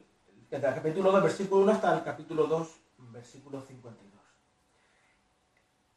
[0.51, 2.69] desde el capítulo 2, versículo 1 hasta el capítulo 2,
[3.12, 4.23] versículo 52.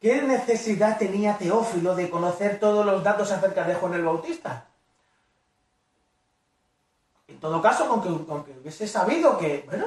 [0.00, 4.67] ¿Qué necesidad tenía Teófilo de conocer todos los datos acerca de Juan el Bautista?
[7.38, 9.86] En todo caso, con que, hubiese sabido que, bueno,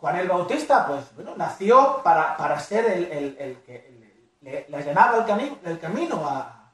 [0.00, 6.72] Juan el Bautista, pues, bueno, nació para, ser el, que le, llenaba el, camino a,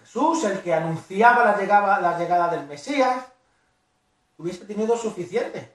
[0.00, 3.24] Jesús, el que anunciaba la llegada, la llegada del Mesías,
[4.36, 5.74] hubiese tenido suficiente.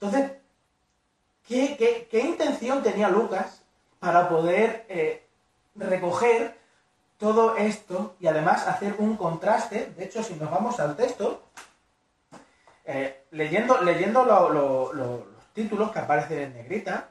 [0.00, 0.32] Entonces,
[1.46, 3.60] ¿Qué, intención tenía Lucas
[3.98, 5.26] para poder eh,
[5.74, 6.59] recoger
[7.20, 9.92] todo esto y además hacer un contraste?
[9.96, 11.44] De hecho, si nos vamos al texto,
[12.84, 17.10] eh, leyendo, los títulos que aparecen en negrita,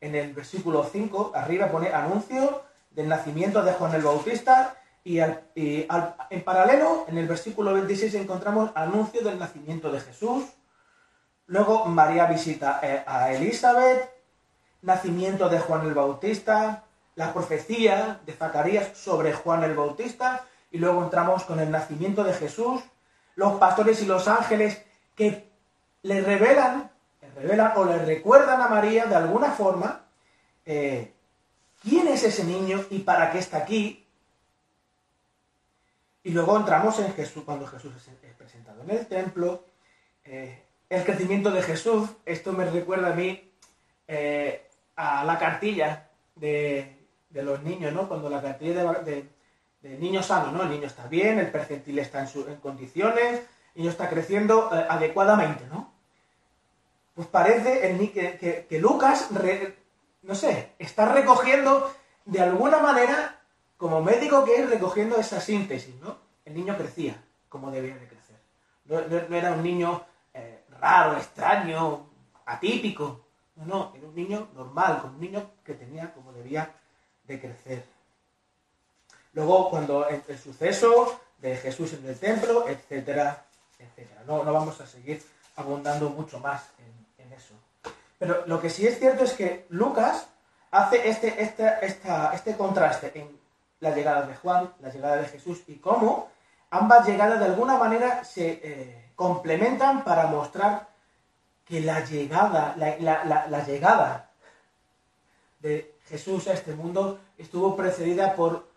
[0.00, 6.44] en el versículo 5, arriba pone anuncio del nacimiento de Juan el Bautista y, en
[6.44, 10.44] paralelo, en el versículo 26 encontramos anuncio del nacimiento de Jesús,
[11.48, 14.10] Luego María visita eh, a Elizabeth,
[14.82, 16.82] nacimiento de Juan el Bautista,
[17.16, 22.34] la profecía de Zacarías sobre Juan el Bautista, y luego entramos con el nacimiento de
[22.34, 22.82] Jesús,
[23.34, 24.82] los pastores y los ángeles
[25.14, 25.48] que
[26.02, 30.04] le revelan, le revelan o le recuerdan a María de alguna forma
[30.64, 31.12] eh,
[31.82, 34.06] quién es ese niño y para qué está aquí.
[36.22, 39.64] Y luego entramos en Jesús, cuando Jesús es presentado en el templo,
[40.24, 42.10] eh, el crecimiento de Jesús.
[42.24, 43.50] Esto me recuerda a mí
[44.08, 46.95] eh, a la cartilla de,
[47.36, 48.08] de los niños, ¿no?
[48.08, 49.28] Cuando la cartilla de, de,
[49.82, 50.62] de niño sano, ¿no?
[50.62, 53.40] El niño está bien, el percentil está en, su, condiciones,
[53.74, 55.92] el niño está creciendo eh, adecuadamente, ¿no?
[57.14, 59.28] Pues parece que, Lucas,
[60.22, 61.90] no sé, está recogiendo
[62.24, 63.38] de alguna manera,
[63.76, 66.16] como médico que es, recogiendo esa síntesis, ¿no?
[66.44, 68.36] El niño crecía como debía de crecer.
[68.86, 68.98] No,
[69.36, 72.06] era un niño eh, raro, extraño,
[72.46, 73.26] atípico.
[73.56, 76.70] No, no, era un niño normal, un niño que tenía como debía
[77.26, 77.84] de crecer.
[79.32, 83.44] Luego, cuando el, el suceso de Jesús en el templo, etcétera,
[83.78, 84.22] etcétera.
[84.26, 85.22] No, no vamos a seguir
[85.56, 87.54] abundando mucho más en, eso.
[88.18, 90.28] Pero lo que sí es cierto es que Lucas
[90.70, 93.38] hace este, esta, este contraste en
[93.80, 96.30] la llegada de Juan, la llegada de Jesús y cómo
[96.70, 100.88] ambas llegadas de alguna manera se eh, complementan para mostrar
[101.64, 104.30] que la llegada, la, la, la, llegada
[105.58, 108.68] de Jesús a este mundo estuvo precedida por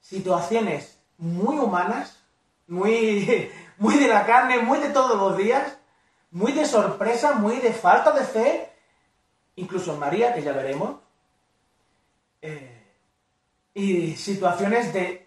[0.00, 2.22] situaciones muy humanas,
[2.66, 5.78] muy, muy de la carne, muy de todos los días,
[6.30, 8.70] muy de sorpresa, muy de falta de fe,
[9.56, 10.96] incluso María, que ya veremos,
[12.42, 12.82] eh,
[13.74, 15.26] y situaciones de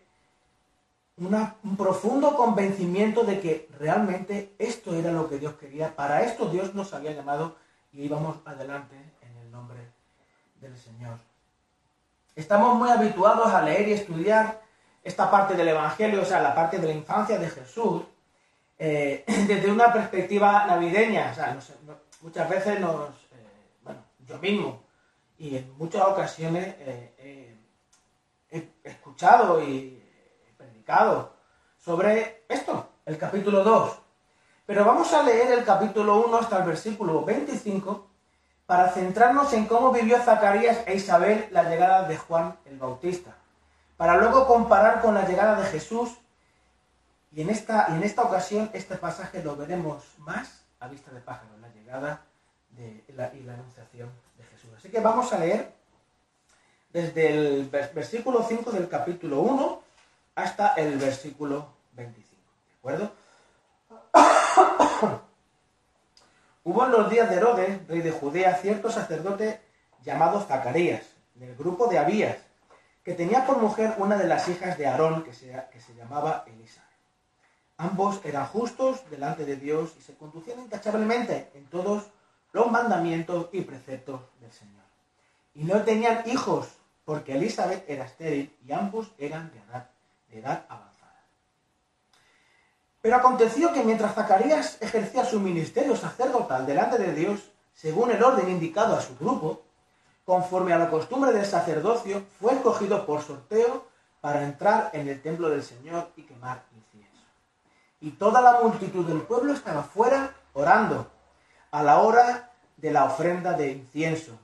[1.18, 6.74] un profundo convencimiento de que realmente esto era lo que Dios quería, para esto Dios
[6.74, 7.58] nos había llamado
[7.92, 8.96] y íbamos adelante.
[8.96, 9.19] en
[10.60, 11.18] del Señor.
[12.36, 14.62] Estamos muy habituados a leer y estudiar
[15.04, 18.04] esta parte del Evangelio, o sea, la parte de la infancia de Jesús,
[18.78, 21.34] eh, desde una perspectiva navideña.
[22.22, 24.84] Muchas veces nos, eh, bueno, yo mismo,
[25.38, 27.58] y en muchas ocasiones eh,
[28.52, 30.02] he escuchado y
[30.58, 31.34] predicado
[31.78, 34.00] sobre esto, el capítulo 2.
[34.66, 38.09] Pero vamos a leer el capítulo 1 hasta el versículo 25
[38.70, 43.36] para centrarnos en cómo vivió Zacarías e Isabel la llegada de Juan el Bautista,
[43.98, 46.20] para luego comparar con la llegada de Jesús
[47.32, 51.50] y en esta, en esta ocasión este pasaje lo veremos más a vista de pájaro,
[51.60, 52.22] la llegada
[52.78, 54.70] y la anunciación de Jesús.
[54.78, 55.74] Así que vamos a leer
[56.94, 59.82] desde el versículo 5 del capítulo 1
[60.36, 62.40] hasta el versículo 25.
[62.68, 63.12] ¿De acuerdo?
[66.64, 69.62] Hubo en los días de Herodes, rey de Judea, cierto sacerdote
[70.04, 71.04] llamado Zacarías,
[71.36, 72.38] del grupo de Abías,
[73.04, 76.84] que tenía por mujer una de las hijas de Aarón, que se, llamaba Elisa.
[77.78, 82.04] Ambos eran justos delante de Dios y se conducían intachablemente en todos
[82.52, 84.84] los mandamientos y preceptos del Señor.
[85.56, 86.68] Y no tenían hijos,
[87.06, 89.90] porque Elizabeth era estéril y ambos eran de edad,
[90.30, 90.89] de edad avanzada.
[93.10, 97.40] Pero aconteció que mientras Zacarías ejercía su ministerio sacerdotal delante de Dios,
[97.74, 99.64] según el orden indicado a su grupo,
[100.26, 103.88] conforme a la costumbre del sacerdocio, fue escogido por sorteo
[104.22, 107.24] para entrar en el templo del Señor y quemar incienso.
[108.00, 111.10] Y toda la multitud del pueblo estaba fuera orando
[111.72, 114.38] a la hora de la ofrenda de incienso.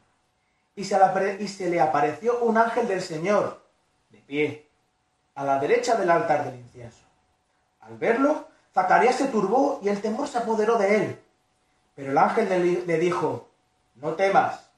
[0.75, 0.97] Y se,
[1.39, 3.62] y se le apareció un ángel del Señor,
[4.10, 4.67] de pie,
[5.36, 7.06] a la derecha del altar del incienso.
[7.82, 11.19] Al verlo, Zacarías se turbó y el temor se apoderó de él.
[11.95, 13.47] Pero el ángel le, dijo,
[13.95, 14.69] no temas,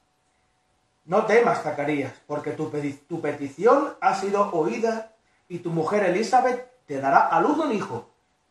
[1.06, 2.72] no temas, Zacarías, porque tu,
[3.10, 5.14] tu, petición ha sido oída
[5.50, 8.08] y tu mujer Elizabeth te dará a luz un hijo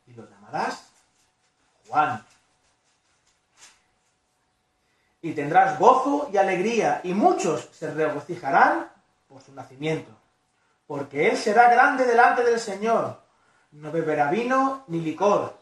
[0.08, 0.88] y lo llamarás
[1.86, 2.26] Juan.
[5.22, 8.90] Y tendrás gozo y alegría y muchos se regocijarán
[9.28, 10.10] por su nacimiento,
[10.88, 13.25] porque él será grande delante del Señor
[13.72, 15.54] no beberá vino ni licor,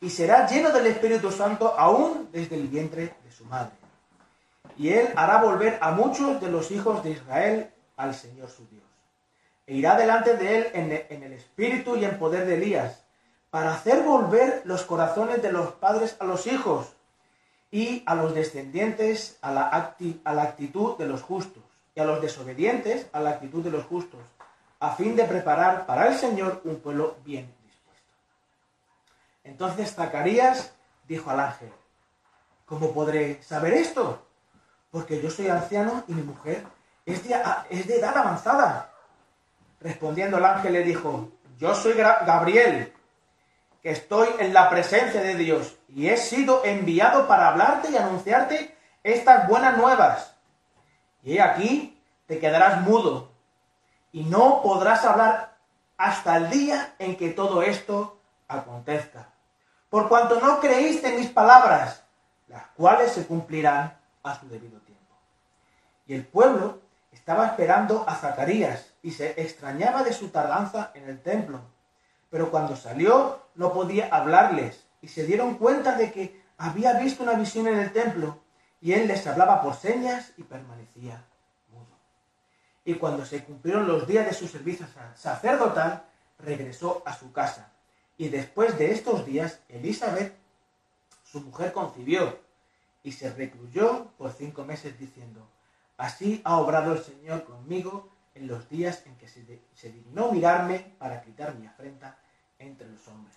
[0.00, 3.72] y será lleno del Espíritu Santo aún desde el vientre de su madre.
[4.76, 8.82] Y él hará volver a muchos de los hijos de Israel al Señor su Dios.
[9.66, 13.04] E irá delante de él en, el espíritu y en poder de Elías,
[13.50, 16.88] para hacer volver los corazones de los padres a los hijos
[17.70, 21.62] y a los descendientes a la, acti a la actitud de los justos,
[21.94, 24.20] y a los desobedientes a la actitud de los justos,
[24.82, 28.10] a fin de preparar para el Señor un pueblo bien dispuesto.
[29.44, 30.72] Entonces Zacarías
[31.06, 31.70] dijo al ángel,
[32.66, 34.26] ¿cómo podré saber esto?
[34.90, 36.64] Porque yo soy anciano y mi mujer
[37.06, 38.90] es de, es de edad avanzada.
[39.80, 42.92] Respondiendo el ángel le dijo, yo soy Gabriel,
[43.82, 48.76] que estoy en la presencia de Dios y he sido enviado para hablarte y anunciarte
[49.04, 50.34] estas buenas nuevas.
[51.22, 53.31] Y he aquí, te quedarás mudo
[54.12, 55.56] y no podrás hablar
[55.96, 59.30] hasta el día en que todo esto acontezca.
[59.88, 62.04] Por cuanto no creíste en mis palabras,
[62.48, 64.92] las cuales se cumplirán a su debido tiempo.
[66.06, 66.80] y el pueblo
[67.12, 71.60] estaba esperando a Zacarías y se extrañaba de su tardanza en el templo.
[72.30, 77.34] Pero cuando salió no podía hablarles y se dieron cuenta de que había visto una
[77.34, 78.38] visión en el templo
[78.80, 81.24] y él les hablaba por señas y permanecía.
[82.84, 86.04] Y cuando se cumplieron los días de su servicio sacerdotal,
[86.38, 87.72] regresó a su casa.
[88.18, 90.34] Y después de estos días, Elizabeth,
[91.24, 92.38] su mujer, concibió
[93.02, 95.48] y se recluyó por cinco meses diciendo,
[95.96, 100.94] así ha obrado el Señor conmigo en los días en que se, se dignó mirarme
[100.98, 102.18] para quitar mi afrenta
[102.58, 103.36] entre los hombres.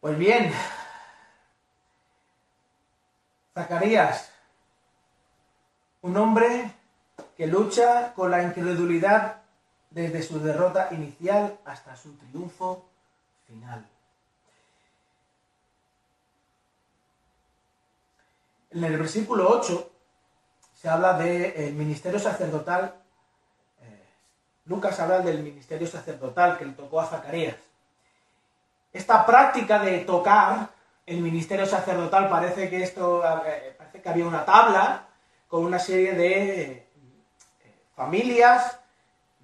[0.00, 0.52] Pues bien,
[3.54, 4.30] Zacarías,
[6.02, 6.70] un hombre
[7.36, 9.42] que lucha con la incredulidad
[9.90, 12.88] desde su derrota inicial hasta su triunfo
[13.46, 13.86] final.
[18.70, 19.90] En el versículo 8
[20.74, 22.94] se habla del ministerio sacerdotal.
[23.80, 24.04] Eh,
[24.64, 27.56] Lucas habla del ministerio sacerdotal que le tocó a Zacarías.
[28.92, 30.70] Esta práctica de tocar
[31.06, 35.06] el ministerio sacerdotal parece que esto eh, parece que había una tabla
[35.48, 36.83] con una serie de eh,
[37.94, 38.78] familias,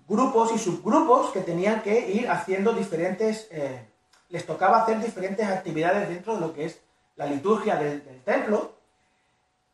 [0.09, 3.49] grupos y subgrupos que tenían que ir haciendo diferentes,
[4.29, 6.81] les tocaba hacer diferentes actividades dentro de lo que es
[7.17, 8.81] la liturgia del templo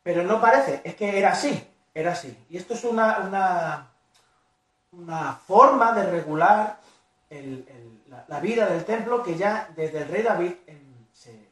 [0.07, 1.61] pero no parece, es que era así,
[1.93, 2.33] era así.
[2.49, 3.91] Y esto es una, una,
[4.93, 6.79] una forma de regular
[8.29, 10.53] la, vida del templo que ya desde el rey David
[11.11, 11.49] se,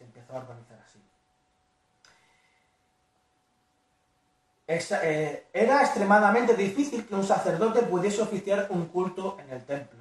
[0.00, 0.98] empezó a organizar así.
[4.53, 10.00] Eh, era extremadamente difícil que un sacerdote pudiese oficiar un culto en el templo.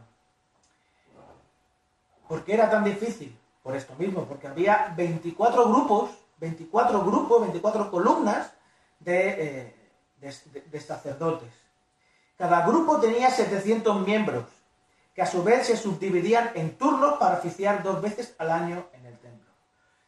[2.28, 3.38] ¿Por qué era tan difícil?
[3.62, 8.52] Por esto mismo, porque había 24 grupos 24 grupos, 24 columnas
[9.06, 9.74] eh,
[10.20, 11.54] de, sacerdotes.
[12.38, 14.44] Cada grupo tenía 700 miembros,
[15.16, 19.06] que a su vez se subdividían en turnos para oficiar dos veces al año en
[19.06, 19.50] el templo.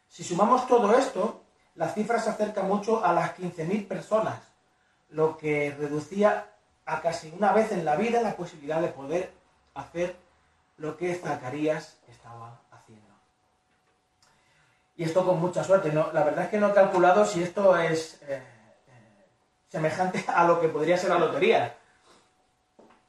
[0.10, 1.45] Si sumamos todo esto,
[1.76, 4.40] la cifra se acerca mucho a las 15.000 personas,
[5.10, 6.48] lo que reducía
[6.86, 9.32] a casi una vez en la vida la posibilidad de poder
[9.74, 10.16] hacer
[10.78, 12.60] lo que Zacarías estaba
[14.98, 15.92] y esto con mucha suerte.
[15.92, 18.42] No, la verdad es que no he calculado si esto es eh,
[18.88, 19.26] eh,
[19.68, 21.76] semejante a lo que podría ser la lotería.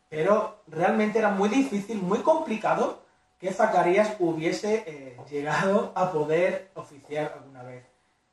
[0.09, 3.03] Pero realmente era muy difícil, muy complicado
[3.39, 7.85] que Zacarías hubiese eh, llegado a poder oficiar alguna vez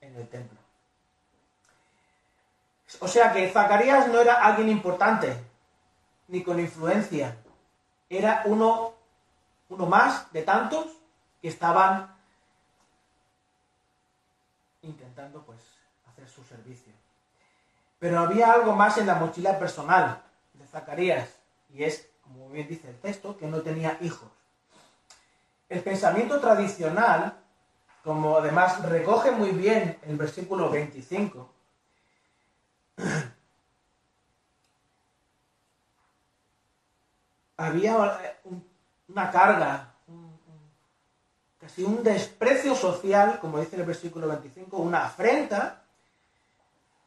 [0.03, 0.59] en el templo.
[2.99, 5.35] O sea que Zacarías no era alguien importante,
[6.27, 7.37] ni con influencia.
[8.09, 8.93] Era uno,
[9.69, 10.87] uno más de tantos
[11.41, 12.15] que estaban
[14.81, 15.59] intentando pues
[16.11, 16.93] hacer su servicio.
[17.99, 20.21] Pero había algo más en la mochila personal
[20.53, 21.29] de Zacarías,
[21.73, 24.29] y es, como bien dice el texto, que no tenía hijos.
[25.69, 27.42] El pensamiento tradicional,
[28.03, 31.49] como además recoge muy bien el versículo 25,
[37.57, 38.35] había
[39.07, 39.93] una carga
[41.59, 45.83] casi un desprecio social, como dice el versículo 25, una afrenta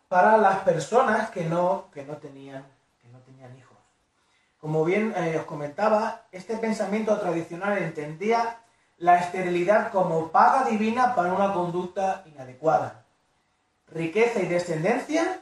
[0.08, 2.64] para las personas que no, que no, tenían,
[3.02, 3.76] que no tenían hijos.
[4.58, 8.60] Como bien eh, os comentaba, este pensamiento tradicional entendía
[8.98, 13.04] la esterilidad como paga divina para una conducta inadecuada.
[13.88, 15.40] Riqueza y descendencia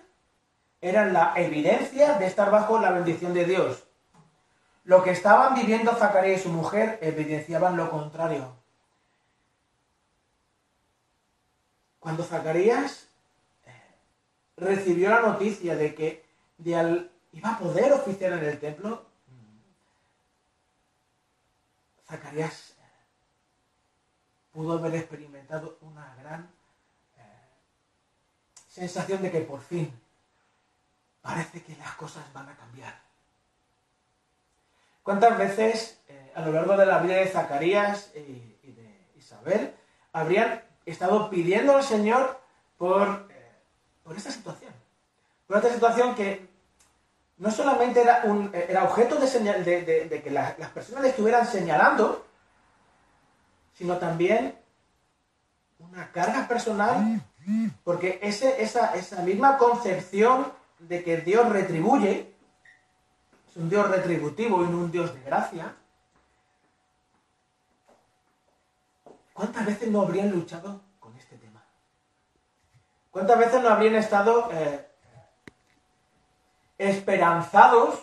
[0.80, 3.84] eran la evidencia de estar bajo la bendición de Dios.
[4.84, 8.54] Lo que estaban viviendo Zacarías y su mujer evidenciaban lo contrario.
[12.00, 13.08] Cuando Zacarías
[13.64, 13.70] eh,
[14.58, 16.22] recibió la noticia de que
[17.32, 19.06] iba a poder oficiar en el templo,
[22.06, 22.73] Zacarías eh,
[24.54, 26.48] pudo haber experimentado una gran
[27.18, 27.22] eh,
[28.68, 29.92] sensación de que por fin
[31.20, 32.98] parece que las cosas van a cambiar.
[35.02, 36.00] ¿Cuántas veces
[36.34, 39.74] a lo largo de la vida de Zacarías y, y de Isabel
[40.12, 42.38] habrían estado pidiendo al Señor
[42.78, 43.52] por, eh,
[44.02, 44.72] por esta situación.
[45.46, 46.46] Por esta situación que
[47.38, 51.46] no solamente era, un, eh, era objeto de, señal, de, que las personas le estuvieran
[51.46, 52.24] señalando,
[53.74, 54.56] sino también
[55.78, 57.20] una carga personal,
[57.84, 62.34] porque ese, esa, esa misma concepción de que Dios retribuye,
[63.48, 65.74] es un Dios retributivo y no un Dios de gracia,
[69.34, 71.62] ¿Cuántas veces no habrían luchado con este tema?
[73.10, 74.88] ¿Cuántas veces no habrían estado eh,
[76.78, 78.00] esperanzados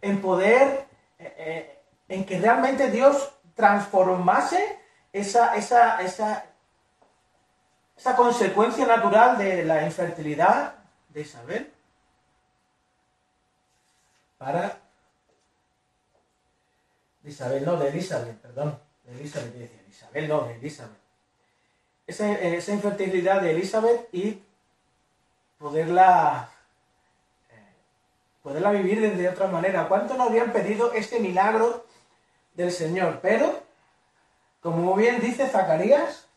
[0.00, 0.88] en poder,
[1.20, 4.80] eh, eh, en que realmente Dios transformase
[5.12, 6.44] esa, esa, esa,
[7.96, 10.74] esa consecuencia natural de la infertilidad
[11.10, 11.72] de Isabel
[14.38, 14.78] para
[17.24, 20.98] Isabel, no, de Elizabeth, perdón, de Elizabeth, decía Isabel, no, de Elizabeth.
[22.06, 24.42] Esa, esa infertilidad de Elizabeth y
[25.58, 26.50] poderla
[28.42, 29.88] poderla vivir de otra manera.
[29.88, 31.86] ¿Cuánto no habrían pedido este milagro
[32.54, 33.20] del Señor?
[33.22, 33.61] Pero,
[34.62, 36.28] como bien dice Zacarías,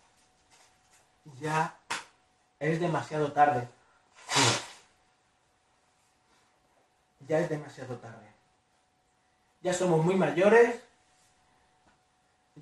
[1.39, 1.75] ya
[2.59, 3.67] es demasiado tarde.
[7.27, 8.27] Ya es demasiado tarde.
[9.61, 10.81] Ya somos muy mayores.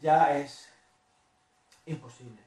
[0.01, 0.69] Ya es
[1.85, 2.41] imposible.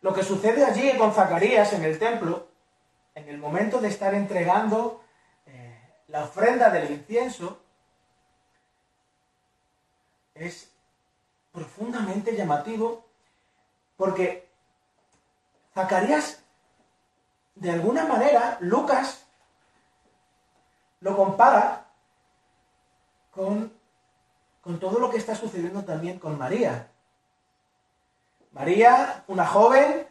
[0.00, 2.48] Lo que sucede allí con Zacarías en el templo,
[3.14, 5.04] en el momento de estar entregando
[6.08, 7.60] la ofrenda del incienso
[10.34, 10.72] es
[11.58, 13.04] profundamente llamativo
[13.96, 14.48] porque
[15.74, 16.40] Zacarías,
[17.56, 19.26] de alguna manera, Lucas
[21.00, 21.86] lo compara
[23.32, 23.72] con,
[24.60, 26.88] con todo lo que está sucediendo también con María.
[28.52, 30.06] María, una joven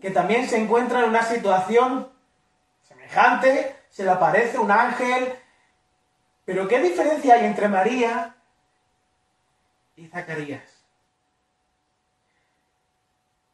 [0.00, 2.10] que también se encuentra en una situación
[2.82, 5.34] semejante, se le aparece un ángel.
[6.44, 8.34] Pero ¿qué diferencia hay entre María
[10.00, 10.62] y Zacarías?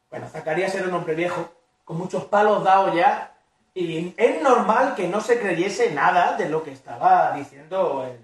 [0.09, 1.51] Bueno, Zacarías era un hombre viejo,
[1.83, 3.35] con muchos palos dados ya,
[3.73, 8.17] y es normal que no se creyese nada de lo que estaba diciendo el,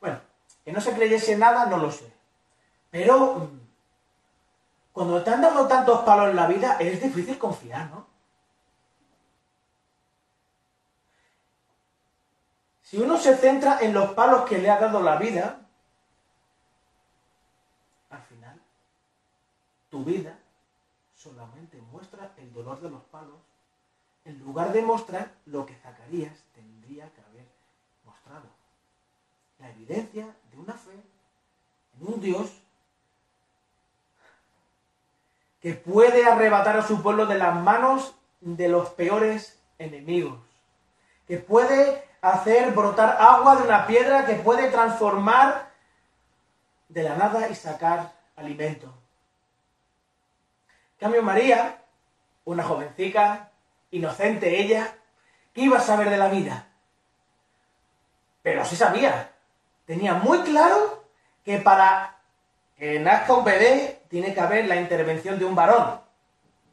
[0.00, 0.20] Bueno,
[0.64, 2.12] que no se creyese nada, no lo sé.
[2.90, 3.60] Pero mm,
[4.92, 8.06] cuando te han dado tantos palos en la vida, es difícil confiar, ¿no?
[12.82, 15.68] Si uno se centra en los palos que le ha dado la vida,
[18.10, 18.60] al final,
[19.90, 20.38] tu vida
[21.14, 23.40] solamente muestra el dolor de los palos,
[24.24, 27.46] en lugar de mostrar lo que Zacarías tendría que haber
[28.04, 28.46] mostrado.
[29.58, 32.50] La evidencia de una fe en un Dios
[35.60, 40.38] que puede arrebatar a su pueblo de las manos de los peores enemigos,
[41.26, 45.72] que puede hacer brotar agua de una piedra que puede transformar
[46.88, 48.92] de la nada y sacar alimento.
[50.98, 51.82] Cambio, María,
[52.44, 53.50] una jovencica,
[53.90, 54.96] inocente ella,
[55.52, 56.66] ¿qué iba a saber de la vida?
[58.42, 59.32] Pero sí sabía.
[59.86, 61.04] Tenía muy claro
[61.44, 62.16] que para
[62.76, 66.00] que nazca un bebé tiene que haber la intervención de un varón.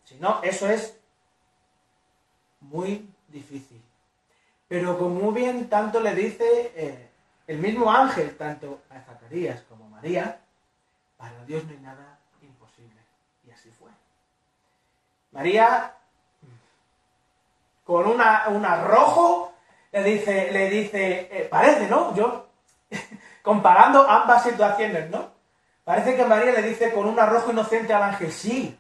[0.06, 0.98] Si no, eso es
[2.62, 3.82] muy difícil.
[4.68, 7.10] Pero como bien tanto le dice eh,
[7.48, 10.40] el mismo ángel, tanto a Zacarías como a María,
[11.18, 13.00] para Dios no hay nada imposible.
[13.48, 13.90] Y así fue.
[15.36, 15.94] María,
[17.84, 19.54] con una, un arrojo,
[19.92, 22.16] le dice, le dice eh, parece, ¿no?
[22.16, 22.48] Yo,
[23.42, 25.32] comparando ambas situaciones, ¿no?
[25.84, 28.80] Parece que María le dice con un arrojo inocente al ángel, sí,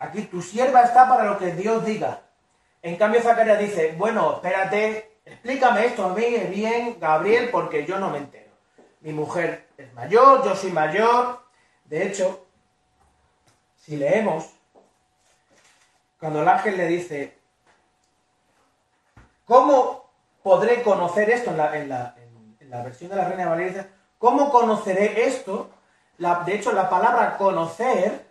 [0.00, 2.22] aquí tu sierva está para lo que Dios diga.
[2.82, 8.10] En cambio, Zacarías dice, bueno, espérate, explícame esto a mí bien, Gabriel, porque yo no
[8.10, 8.50] me entero.
[9.02, 11.40] Mi mujer es mayor, yo soy mayor.
[11.84, 12.44] De hecho,
[13.76, 14.55] si leemos,
[16.26, 17.38] cuando el ángel le dice,
[19.44, 20.10] ¿cómo
[20.42, 21.88] podré conocer esto en la, en
[22.68, 23.88] la, versión de la Reina Valeria?
[24.18, 25.70] ¿Cómo conoceré esto?
[26.18, 28.26] de hecho, la palabra conocer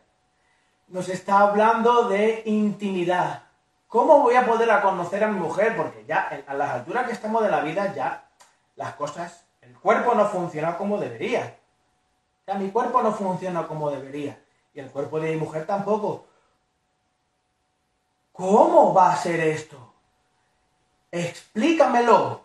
[0.89, 3.43] nos está hablando de intimidad.
[3.87, 5.77] ¿Cómo voy a poder conocer a mi mujer?
[5.77, 8.27] Porque ya a las alturas que estamos de la vida ya
[8.75, 11.55] las cosas, el cuerpo no funciona como debería.
[12.43, 14.37] Sea, mi cuerpo no funciona como debería.
[14.73, 16.25] Y el cuerpo de mi mujer tampoco.
[18.35, 19.93] ¿Cómo va a ser esto?
[21.09, 22.41] Explícamelo.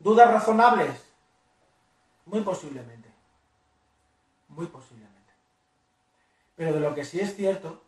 [0.00, 1.04] ¿Dudas razonables?
[2.26, 3.08] Muy posiblemente.
[4.48, 5.32] Muy posiblemente.
[6.56, 7.80] Pero de lo que sí es cierto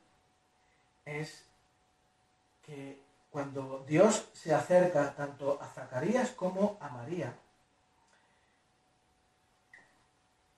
[1.04, 1.44] es
[2.62, 7.36] que cuando Dios se acerca tanto a Zacarías como a María,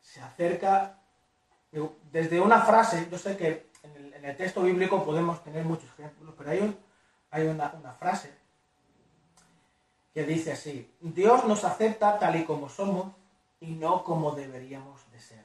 [0.03, 0.99] se acerca
[2.12, 6.51] desde una frase, yo sé que en el, texto bíblico podemos tener muchos ejemplos, pero
[6.51, 8.33] hay, una, frase
[10.12, 13.12] que dice así, Dios nos acepta tal y como somos
[13.61, 15.45] y no como deberíamos de ser.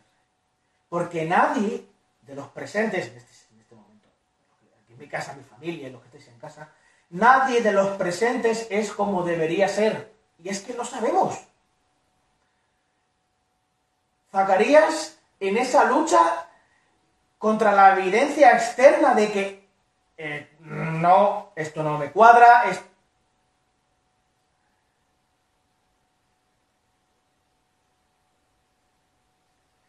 [0.90, 1.86] Porque nadie
[2.22, 4.08] de los presentes en este, en este momento,
[4.82, 6.70] aquí en mi casa, mi familia, los que estéis en casa,
[7.10, 10.14] nadie de los presentes es como debería ser.
[10.42, 11.40] Y es que lo sabemos.
[14.32, 16.48] Zacarías, en esa lucha
[17.38, 19.68] contra la evidencia externa de que
[20.18, 22.64] eh, no, esto no me cuadra,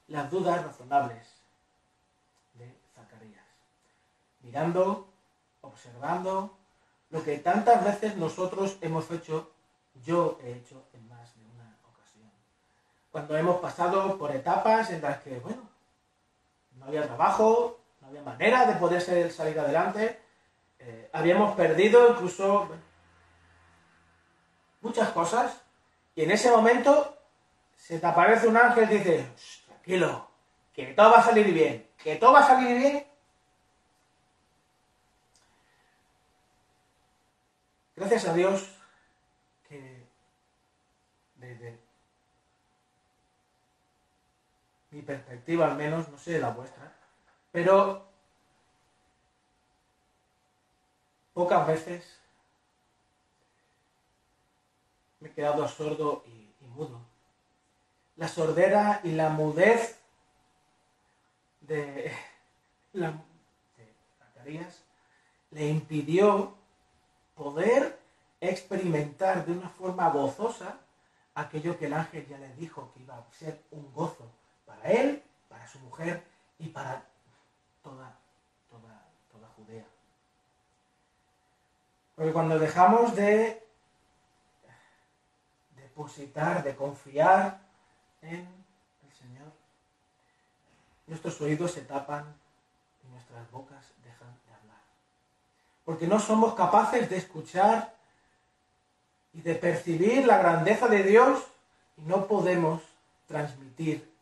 [0.08, 1.26] las dudas razonables
[2.54, 3.44] de Zacarías,
[4.42, 5.08] mirando,
[5.60, 6.56] observando
[7.10, 9.52] lo que tantas veces nosotros hemos hecho,
[10.04, 11.43] yo he hecho en más de.
[13.14, 15.62] Cuando hemos pasado por etapas en las que, bueno,
[16.72, 19.00] no había trabajo, no había manera de poder
[19.30, 20.20] salir adelante,
[20.80, 22.68] eh, habíamos perdido incluso
[24.80, 25.62] muchas cosas,
[26.16, 27.16] y en ese momento
[27.76, 29.28] se te aparece un ángel y dice,
[29.64, 30.28] tranquilo,
[30.72, 33.06] que todo va a salir bien, que todo va a salir bien.
[37.94, 38.76] Gracias a Dios
[39.68, 40.04] que
[41.36, 41.83] desde
[44.94, 46.92] mi perspectiva al menos, no sé la vuestra,
[47.50, 48.06] pero
[51.32, 52.20] pocas veces
[55.18, 57.00] me he quedado sordo y, mudo.
[58.16, 60.00] La sordera y la mudez
[61.60, 62.12] de,
[62.92, 63.14] la,
[64.44, 64.66] de
[65.50, 66.54] le impidió
[67.34, 67.98] poder
[68.40, 70.78] experimentar de una forma gozosa
[71.34, 74.30] aquello que el ángel ya le dijo que iba a ser un gozo
[74.90, 76.22] él, para su mujer
[76.58, 77.02] y para
[77.82, 78.16] toda,
[78.70, 79.84] toda, toda Judea.
[82.14, 83.66] Porque cuando dejamos de
[85.76, 87.60] depositar, de confiar
[88.22, 89.52] en el Señor,
[91.06, 92.34] nuestros oídos se tapan
[93.04, 94.82] y nuestras bocas dejan de hablar.
[95.84, 97.94] Porque no somos capaces de escuchar
[99.32, 101.44] y de percibir la grandeza de Dios
[101.96, 102.82] y no podemos
[103.26, 104.13] transmitir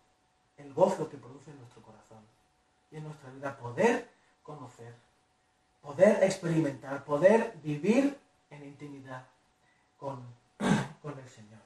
[0.63, 2.25] el gozo que produce en nuestro corazón
[2.91, 4.09] y en nuestra vida poder
[4.43, 4.95] conocer
[5.83, 8.19] poder experimentar, poder vivir
[8.51, 9.27] en intimidad
[9.99, 10.25] con,
[10.59, 11.61] el Señor.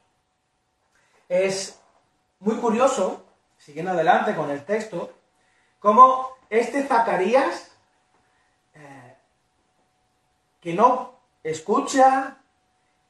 [1.29, 1.79] Es
[2.41, 3.25] muy curioso,
[3.59, 5.13] siguiendo adelante con el texto,
[5.79, 7.71] cómo este Zacarías,
[8.75, 9.17] eh,
[10.61, 12.39] que no escucha,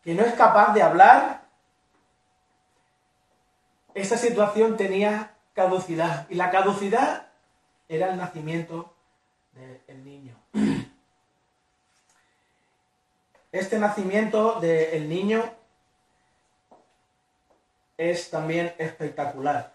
[0.02, 1.42] que no es capaz de hablar,
[3.94, 6.28] esa situación tenía caducidad.
[6.28, 7.26] Y la caducidad
[7.88, 8.94] era el nacimiento
[9.86, 10.36] del niño.
[13.52, 15.42] Este nacimiento del niño
[17.96, 19.74] es también espectacular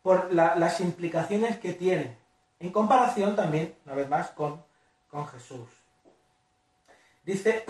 [0.00, 2.16] por las implicaciones que tiene
[2.58, 4.64] en comparación también, una vez más, con,
[5.10, 5.68] con Jesús.
[7.22, 7.66] Dice,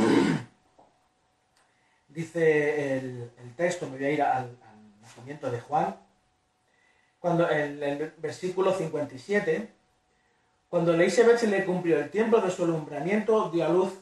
[2.08, 4.56] dice el, texto, me voy a ir al,
[5.00, 6.07] nacimiento de Juan,
[7.28, 9.68] cuando en el versículo 57,
[10.70, 13.92] cuando Elizabeth se le cumplió el tiempo de su alumbramiento, dio a luz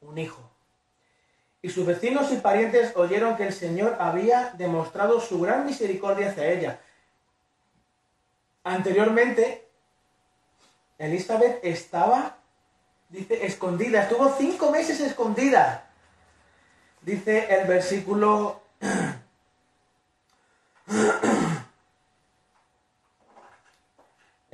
[0.00, 0.40] un hijo.
[1.62, 6.50] Y sus vecinos y parientes oyeron que el Señor había demostrado su gran misericordia hacia
[6.50, 6.80] ella.
[8.64, 9.68] Anteriormente,
[10.98, 12.38] Elizabeth estaba,
[13.10, 15.88] dice, escondida, estuvo cinco meses escondida.
[17.00, 18.60] Dice el versículo...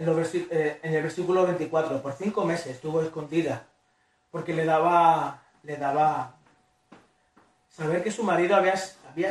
[0.04, 3.66] En, eh, en el versículo 24, por cinco meses estuvo escondida
[4.30, 6.34] porque le daba, le daba
[7.70, 8.74] saber que su marido había,
[9.08, 9.30] había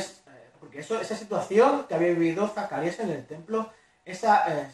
[0.63, 3.69] porque eso, esa situación que había vivido Zacarías en el templo,
[4.05, 4.69] esa, eh,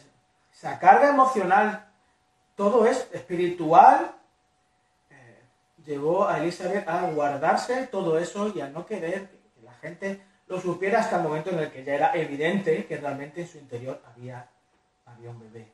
[0.78, 1.88] carga emocional,
[2.54, 4.12] todo es espiritual,
[5.10, 5.42] eh,
[5.84, 10.60] llevó a Elizabeth a guardarse todo eso y a no querer que la gente lo
[10.60, 14.00] supiera hasta el momento en el que ya era evidente que realmente en su interior
[14.06, 14.48] había,
[15.06, 15.72] había un bebé.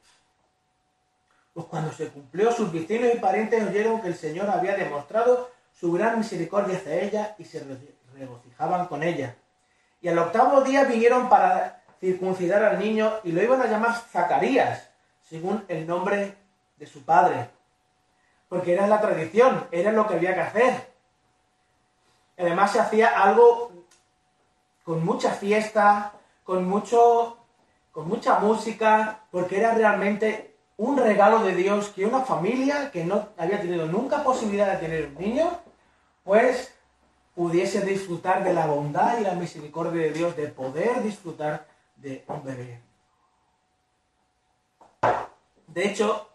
[1.57, 5.91] Pues cuando se cumplió, sus vecinos y parientes oyeron que el Señor había demostrado su
[5.91, 7.65] gran misericordia hacia ella y se
[8.15, 9.37] regocijaban con ella.
[10.03, 14.91] Y al octavo día vinieron para circuncidar al niño y lo iban a llamar Zacarías,
[15.23, 16.37] según el nombre
[16.77, 17.49] de su padre.
[18.51, 20.93] Porque era la tradición, era lo que había que hacer.
[22.37, 23.73] Además se hacía algo
[24.85, 26.13] con mucha fiesta,
[26.45, 27.39] con mucho
[27.93, 33.29] con mucha música, porque era realmente un regalo de Dios que una familia que no
[33.37, 35.59] había tenido nunca posibilidad de tener un niño,
[36.25, 36.75] pues
[37.35, 41.67] pudiese disfrutar de la bondad y la misericordia de Dios, de poder disfrutar
[41.97, 42.81] de un bebé.
[45.67, 46.29] De hecho,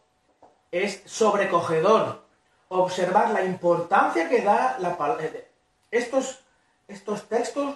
[0.72, 2.24] es sobrecogedor
[2.70, 5.50] observar la importancia que da la, eh,
[5.89, 6.44] estos,
[6.88, 7.76] estos textos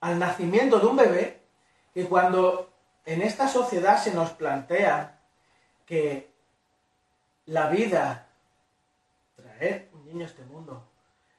[0.00, 1.40] al nacimiento de un bebé,
[1.92, 2.70] que cuando
[3.06, 5.13] en esta sociedad se nos plantea
[5.86, 6.30] que
[7.46, 8.28] la vida,
[9.36, 10.82] traer un niño a este mundo,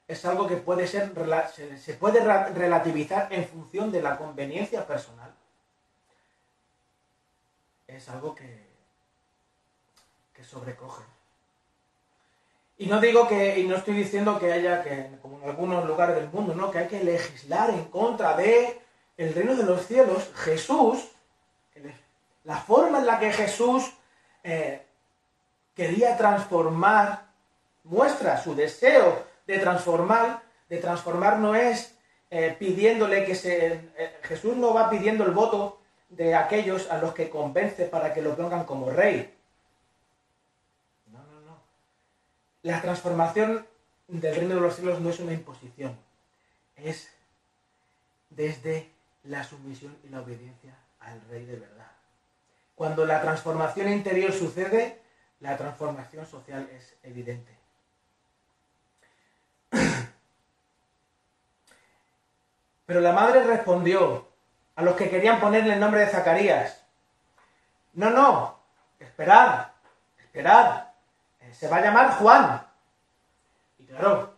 [0.08, 1.12] es algo que puede ser,
[1.80, 5.34] se puede relativizar en función de la conveniencia personal.
[7.88, 8.68] Es algo que,
[10.34, 11.04] que sobrecoge.
[12.78, 16.16] Y no digo que, y no estoy diciendo que haya que, como en algunos lugares
[16.16, 16.72] del mundo, ¿no?
[16.72, 18.82] que hay que legislar en contra de
[19.18, 20.30] el reino de los cielos.
[20.36, 21.08] Jesús,
[22.44, 23.94] la forma en la que Jesús
[24.48, 24.86] eh,
[25.74, 27.26] quería transformar,
[27.84, 31.96] muestra su deseo de transformar, de transformar no es
[32.30, 33.74] eh, pidiéndole que se...
[33.98, 35.80] Eh, Jesús no va pidiendo el voto
[36.10, 39.34] de aquellos a los que convence para que lo pongan como rey.
[42.62, 43.66] La transformación
[44.08, 45.98] del reino de los cielos no es una imposición,
[46.76, 47.10] es
[48.30, 48.90] desde
[49.24, 51.95] la sumisión y la obediencia al rey de verdad.
[52.76, 55.02] Cuando la transformación interior sucede,
[55.40, 57.58] la transformación social es evidente.
[62.86, 64.28] Pero la madre respondió
[64.76, 66.84] a los que querían ponerle el nombre de Zacarías.
[67.94, 68.60] No, no,
[69.00, 69.68] esperad,
[70.18, 70.84] esperad,
[71.52, 72.62] se va a llamar Juan.
[73.78, 74.34] Y claro,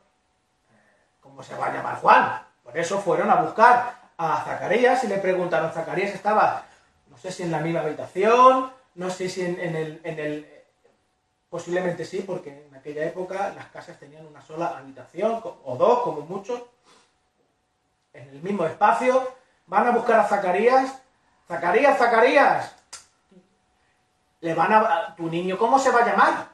[1.21, 2.43] ¿cómo se va a llamar Juan?
[2.63, 6.63] Por eso fueron a buscar a Zacarías y le preguntaron, Zacarías estaba,
[7.17, 10.53] no sé si en la misma habitación, no sé si en, el, en el...
[11.49, 16.21] Posiblemente sí, porque en aquella época las casas tenían una sola habitación, o dos, como
[16.21, 16.69] mucho,
[18.13, 19.33] en el mismo espacio.
[19.65, 21.01] Van a buscar a Zacarías.
[21.47, 22.75] Zacarías, Zacarías.
[24.41, 25.15] Le van a...
[25.15, 26.49] ¿Tu niño cómo se va a llamar?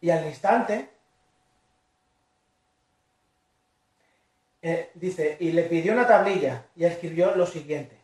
[0.00, 0.90] Y al instante,
[4.66, 7.98] eh, dice, y le pidió una tablilla y escribió lo siguiente.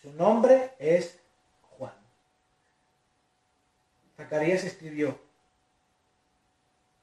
[0.00, 1.18] Su nombre es
[1.70, 1.92] Juan.
[4.16, 5.18] Zacarías escribió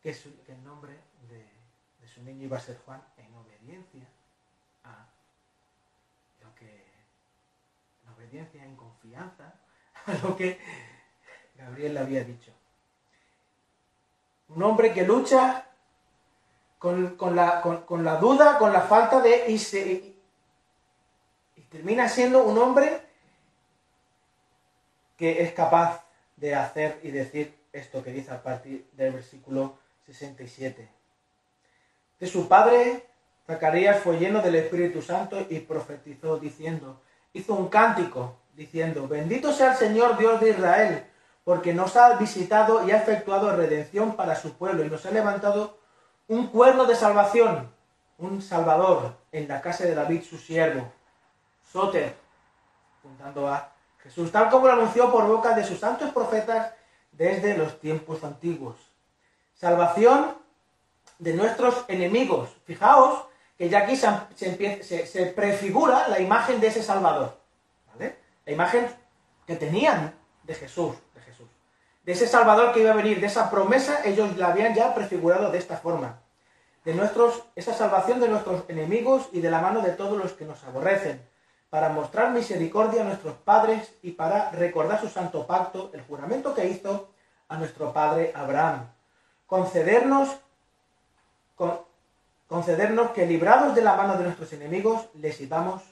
[0.02, 0.94] que, el nombre
[1.28, 1.40] de,
[2.00, 4.08] de, su niño iba a ser Juan en obediencia
[4.86, 5.10] a
[6.42, 6.86] lo que,
[8.06, 9.56] en obediencia, en confianza,
[10.06, 10.58] a lo que
[11.58, 12.54] Gabriel le había dicho.
[14.48, 15.68] Un hombre que lucha
[16.78, 19.46] con, la, duda, con la falta de...
[19.50, 20.16] Y,
[21.56, 23.02] y termina siendo un hombre
[25.18, 26.04] que es capaz
[26.36, 30.88] de hacer y decir esto que dice a partir del versículo 67.
[32.20, 33.06] De su padre,
[33.46, 37.02] Zacarías fue lleno del Espíritu Santo y profetizó diciendo,
[37.34, 41.06] hizo un cántico diciendo, bendito sea el Señor Dios de Israel
[41.48, 45.78] porque nos ha visitado y ha efectuado redención para su pueblo y nos ha levantado
[46.28, 47.72] un cuerno de salvación,
[48.18, 50.92] un salvador en la casa de David su siervo,
[51.72, 52.16] Soter,
[53.00, 56.74] apuntando a Jesús, tal como lo anunció por boca de sus santos profetas
[57.12, 58.76] desde los tiempos antiguos.
[59.54, 60.38] Salvación
[61.20, 62.50] de nuestros enemigos.
[62.66, 63.26] Fijaos
[63.58, 67.38] que ya aquí se, prefigura la imagen de ese Salvador.
[68.46, 68.88] La imagen
[69.46, 70.14] que tenían
[70.44, 71.22] de Jesús de
[72.14, 75.58] ese Salvador que iba a venir, de esa promesa, ellos la habían ya prefigurado de
[75.58, 76.22] esta forma.
[76.86, 80.46] De nuestros, esa salvación de nuestros enemigos y de la mano de todos los que
[80.46, 81.22] nos aborrecen,
[81.70, 86.70] para mostrar misericordia a nuestros padres y para recordar su santo pacto, el juramento que
[86.70, 87.10] hizo
[87.50, 88.88] a nuestro padre Abraham.
[89.46, 90.30] Concedernos,
[92.48, 95.84] concedernos que librados de la mano de nuestros enemigos, les sirvamos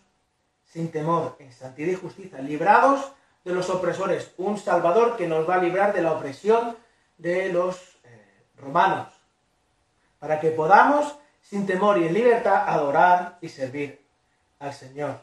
[0.65, 3.11] sin temor, en santidad y justicia, librados
[3.45, 6.75] de los opresores, un Salvador que nos va a librar de la opresión
[7.17, 9.07] de los eh, romanos,
[10.19, 14.03] para que podamos, sin temor y en libertad, adorar y servir
[14.59, 15.19] al Señor.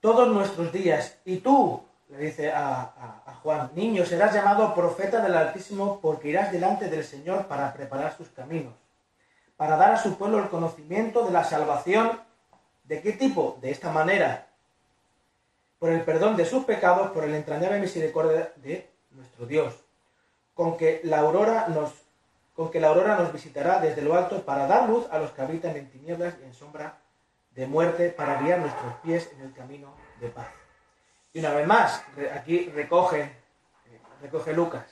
[0.00, 5.34] Todos nuestros días, y tú, le dice a, a Juan, niño, serás llamado profeta del
[5.34, 8.74] Altísimo porque irás delante del Señor para preparar sus caminos,
[9.56, 12.20] para dar a su pueblo el conocimiento de la salvación.
[12.84, 13.58] ¿De qué tipo?
[13.60, 14.49] De esta manera,
[15.80, 19.74] por el perdón de sus pecados, por el entrañable misericordia de nuestro Dios,
[20.54, 21.94] con que la aurora nos,
[22.54, 25.40] con que la aurora nos visitará desde lo alto para dar luz a los que
[25.40, 26.98] habitan en tinieblas y en sombra
[27.52, 30.48] de muerte, para guiar nuestros pies en el camino de paz.
[31.32, 32.04] Y una vez más,
[32.34, 33.32] aquí recoge,
[34.20, 34.84] recoge Lucas.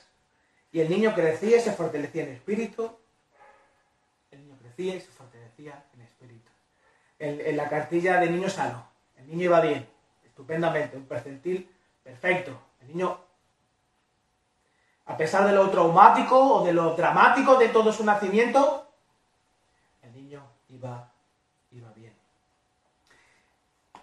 [0.71, 2.97] Y el niño crecía y se fortalecía en espíritu.
[4.31, 6.51] El niño crecía y se fortalecía en espíritu.
[7.19, 8.89] En, en la cartilla de niño sano.
[9.15, 9.87] El niño iba bien
[10.39, 11.69] estupendamente, un percentil
[12.01, 12.57] perfecto.
[12.79, 13.19] El niño,
[15.05, 18.89] a pesar de lo traumático o de lo dramático de todo su nacimiento,
[20.01, 21.11] el niño iba,
[21.71, 22.15] iba bien.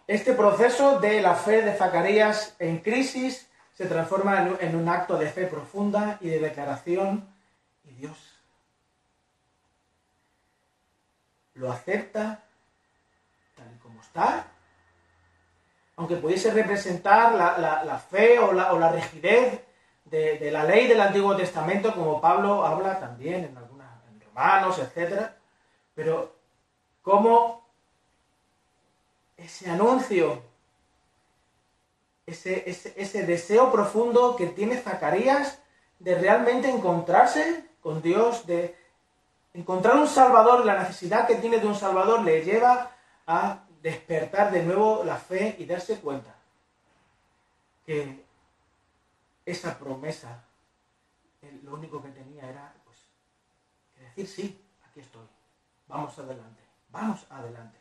[0.07, 5.30] Este proceso de la fe de Zacarías en crisis se transforma en un, acto de
[5.30, 7.26] fe profunda y de declaración
[7.84, 8.18] y Dios
[11.55, 12.45] lo acepta
[13.55, 14.53] tal y como está,
[15.97, 19.61] aunque pudiese representar la, fe o la, rigidez
[20.05, 23.88] de, la ley del Antiguo Testamento, como Pablo habla también en algunas
[24.26, 25.30] Romanos, etc.
[25.94, 26.34] Pero
[27.03, 27.66] cómo
[29.36, 30.42] ese anuncio,
[32.26, 35.61] ese, ese, ese deseo profundo que tiene Zacarías
[35.99, 38.74] de realmente encontrarse con Dios, de,
[39.57, 42.90] Encontrar un Salvador, la necesidad que tiene de un Salvador, le lleva
[43.26, 46.34] a despertar de nuevo la fe y darse cuenta
[47.84, 48.24] que
[49.45, 50.43] esa promesa,
[51.62, 52.99] lo único que tenía era pues,
[54.01, 55.24] decir sí, aquí estoy,
[55.87, 57.78] vamos adelante, vamos adelante.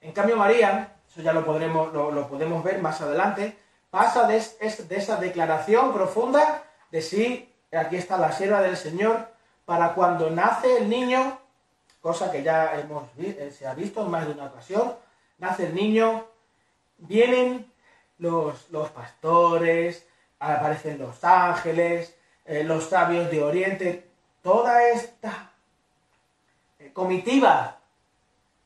[0.00, 3.58] En cambio María, eso ya lo, podremos, lo, podemos ver más adelante,
[3.90, 9.28] pasa de, de esa declaración profunda de sí, aquí está la sierva del Señor,
[9.66, 11.38] para cuando nace el niño,
[12.00, 14.94] cosa que ya hemos, eh, se ha visto en más de una ocasión,
[15.38, 16.26] nace el niño,
[16.98, 17.70] vienen
[18.18, 20.06] los, pastores,
[20.38, 24.08] aparecen los ángeles, eh, los sabios de Oriente,
[24.42, 25.52] toda esta
[26.78, 27.78] eh, comitiva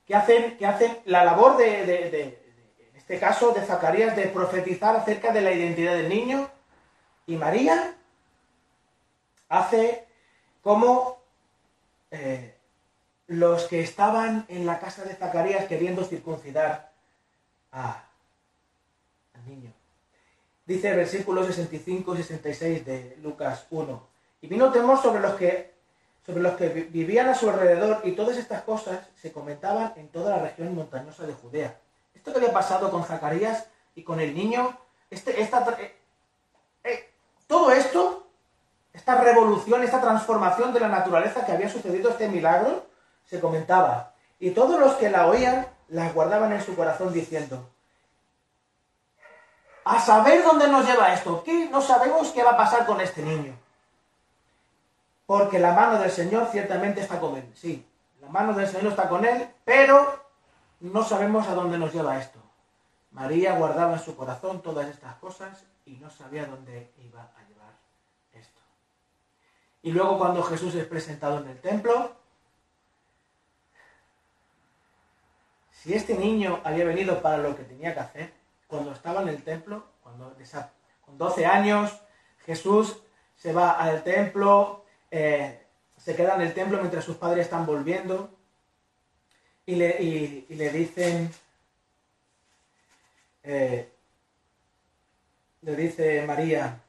[0.07, 2.39] que hacen, que la labor de, de,
[2.79, 6.49] en este caso, de Zacarías, de profetizar acerca de la identidad del niño,
[7.27, 7.95] y María
[9.49, 10.07] hace
[10.63, 11.19] como
[12.11, 12.55] eh,
[13.33, 16.93] los que estaban en la casa de Zacarías queriendo circuncidar
[17.71, 18.05] a,
[19.35, 19.73] al niño.
[20.67, 24.09] Dice el versículo 65 y 66 de Lucas 1.
[24.43, 25.73] Y vino temor sobre los que
[26.25, 30.37] sobre los que vivían a su alrededor y todas estas cosas se comentaban en toda
[30.37, 31.77] la región montañosa de Judea.
[32.15, 33.67] Esto que había pasado con Zacarías
[33.97, 34.79] y con el niño,
[35.11, 35.97] este, esta, eh,
[36.85, 37.11] eh,
[37.49, 38.23] todo esto
[38.93, 42.87] esta revolución, esta transformación de la naturaleza que había sucedido, este milagro,
[43.33, 44.13] se comentaba.
[44.39, 47.67] Y todos los que la oían, la guardaban en su corazón diciendo,
[49.87, 51.67] a saber dónde nos lleva esto, ¿qué?
[51.71, 53.59] No sabemos qué va a pasar con este niño.
[55.25, 57.51] Porque la mano del Señor ciertamente está con él.
[57.55, 57.87] Sí,
[58.21, 60.23] la mano del Señor está con él, pero
[60.81, 62.39] no sabemos a dónde nos lleva esto.
[63.13, 67.43] María guardaba en su corazón todas estas cosas y no sabía dónde iba a
[69.83, 72.13] y luego cuando Jesús es presentado en el templo,
[75.83, 78.33] si este niño había venido para lo que tenía que hacer,
[78.69, 80.37] cuando estaba en el templo, cuando
[81.01, 81.91] con 12 años,
[82.47, 83.03] Jesús
[83.37, 85.61] se va al templo, eh,
[85.99, 88.31] se queda en el templo mientras sus padres están volviendo
[89.67, 91.31] y le, le dicen,
[93.43, 93.89] eh,
[95.63, 96.81] le dice María,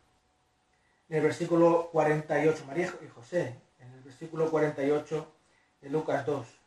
[1.09, 5.33] en el versículo 48, María y José, en el versículo 48
[5.81, 6.62] de Lucas 2.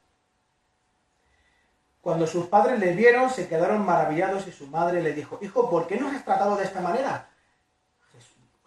[2.07, 5.89] Cuando sus padres le vieron, se quedaron maravillados y su madre le dijo, Hijo, ¿por
[5.89, 7.29] qué nos has tratado de esta manera?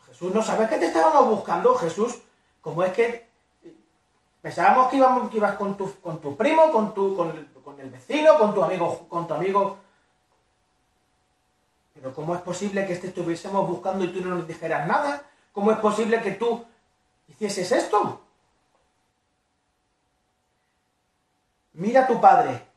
[0.07, 1.73] Jesús, ¿no sabes que te estábamos buscando?
[1.75, 2.19] Jesús,
[2.59, 3.29] ¿cómo es que
[4.41, 4.97] pensábamos que,
[5.31, 8.53] que ibas con tu, con tu primo, con, tu, con, el, con el vecino, con
[8.53, 9.77] tu amigo, con tu amigo
[11.93, 15.23] pero ¿cómo es posible que te estuviésemos buscando y tú no nos dijeras nada?
[15.53, 16.65] ¿Cómo es posible que tú
[17.29, 18.19] hicieses esto?
[21.71, 22.68] Mira tu padre,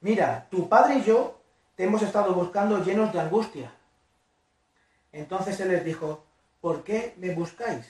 [0.00, 1.38] mira, tu padre y yo
[1.76, 3.72] te hemos estado buscando llenos de angustia.
[5.12, 6.24] Entonces él les dijo,
[6.60, 7.86] ¿por qué me buscáis?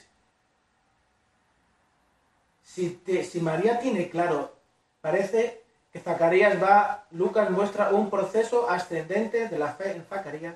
[2.63, 3.01] Si,
[3.41, 4.55] María tiene claro,
[5.01, 10.55] parece que Zacarías va, Lucas muestra un proceso ascendente de la fe en Zacarías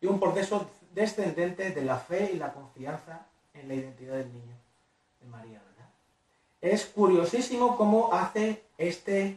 [0.00, 4.54] y un proceso descendente de la fe y la confianza en la identidad del niño,
[5.20, 5.90] de María, ¿verdad?
[6.60, 9.36] Es curiosísimo cómo hace este,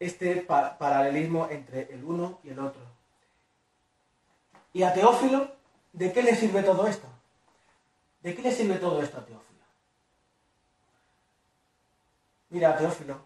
[0.00, 2.82] este paralelismo entre el uno y el otro.
[4.72, 5.50] Y a Teófilo,
[5.92, 7.08] ¿de qué le sirve todo esto?
[8.22, 9.64] ¿De qué le sirve todo esto a Teófilo?
[12.50, 13.20] Mira, Teófilo,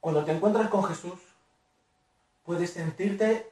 [0.00, 1.18] cuando te encuentras con Jesús,
[2.44, 3.50] puedes sentirte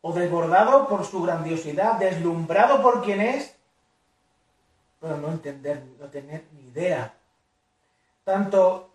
[0.00, 3.54] o desbordado por su grandiosidad, deslumbrado por quien es,
[5.00, 7.14] pero no entender, no tener ni idea.
[8.24, 8.90] Tanto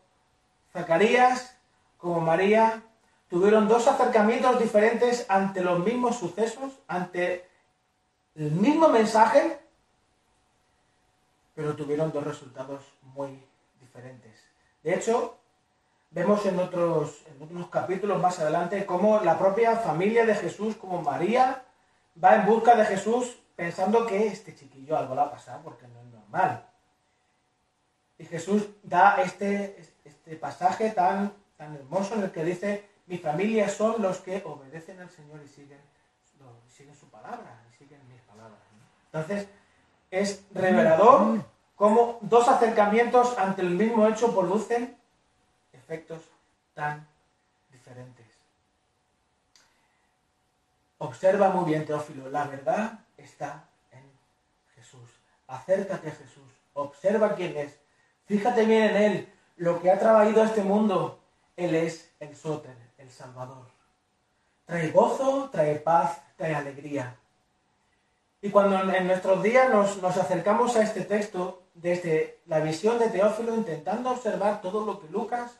[0.74, 1.56] Zacarías
[1.98, 2.84] como María
[3.30, 7.48] tuvieron dos acercamientos diferentes ante los mismos sucesos, ante
[8.36, 9.60] el mismo mensaje,
[11.54, 13.44] pero tuvieron dos resultados muy
[13.80, 14.32] diferentes.
[14.82, 15.38] De hecho,
[16.12, 21.02] vemos en otros, en otros capítulos más adelante cómo la propia familia de Jesús, como
[21.02, 21.66] María,
[22.22, 26.00] va en busca de Jesús pensando que este chiquillo algo le ha pasado porque no
[26.00, 26.69] es normal.
[28.20, 33.68] Y Jesús da este, este pasaje tan, tan hermoso en el que dice, mi familia
[33.70, 35.80] son los que obedecen al Señor y siguen,
[36.68, 38.60] siguen su palabra, y siguen mis palabras.
[39.12, 39.48] Entonces,
[40.12, 41.44] es revelador
[41.76, 44.98] cómo dos acercamientos ante el mismo hecho producen
[45.72, 46.22] efectos
[46.74, 47.08] tan
[47.72, 48.28] diferentes.
[50.98, 54.04] Observa muy bien, Teófilo, la verdad está en
[54.76, 55.10] Jesús.
[55.48, 57.80] Acércate a Jesús, observa quién es,
[58.30, 61.20] fíjate bien en Él, lo que ha traído a este mundo.
[61.58, 63.66] Él es el sóter, el Salvador.
[64.66, 67.18] Trae gozo, trae paz, trae alegría.
[68.42, 73.56] Y cuando en nuestros días nos, acercamos a este texto, desde la visión de Teófilo,
[73.56, 75.52] intentando observar todo lo que Lucas,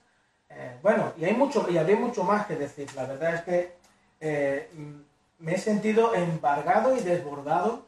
[0.50, 2.88] eh, bueno, y hay mucho, y habría mucho más que decir.
[2.96, 3.76] La verdad es que
[4.22, 4.70] eh,
[5.40, 7.86] me he sentido embargado y desbordado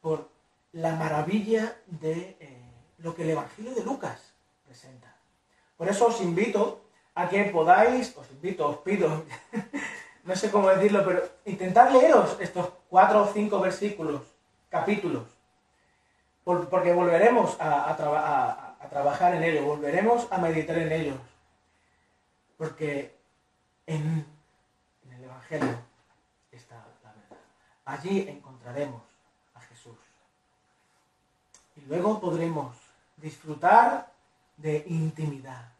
[0.00, 0.28] por
[0.72, 2.53] la maravilla de eh,
[3.04, 4.32] lo que el Evangelio de Lucas
[4.64, 5.14] presenta.
[5.76, 6.80] Por eso os invito
[7.14, 9.24] a que podáis, os invito, os pido,
[10.24, 14.22] no sé cómo decirlo, pero intentad leeros estos cuatro o cinco versículos,
[14.70, 15.28] capítulos,
[16.44, 17.94] porque volveremos a,
[18.88, 21.20] trabajar en ellos, volveremos a meditar en ellos,
[22.56, 23.14] porque
[23.86, 24.24] en,
[25.04, 25.76] en el Evangelio
[26.52, 27.36] está la verdad.
[27.84, 29.02] Allí encontraremos
[29.54, 29.98] a Jesús.
[31.76, 32.83] Y luego podremos
[33.24, 34.12] disfrutar
[34.58, 35.74] de intimidad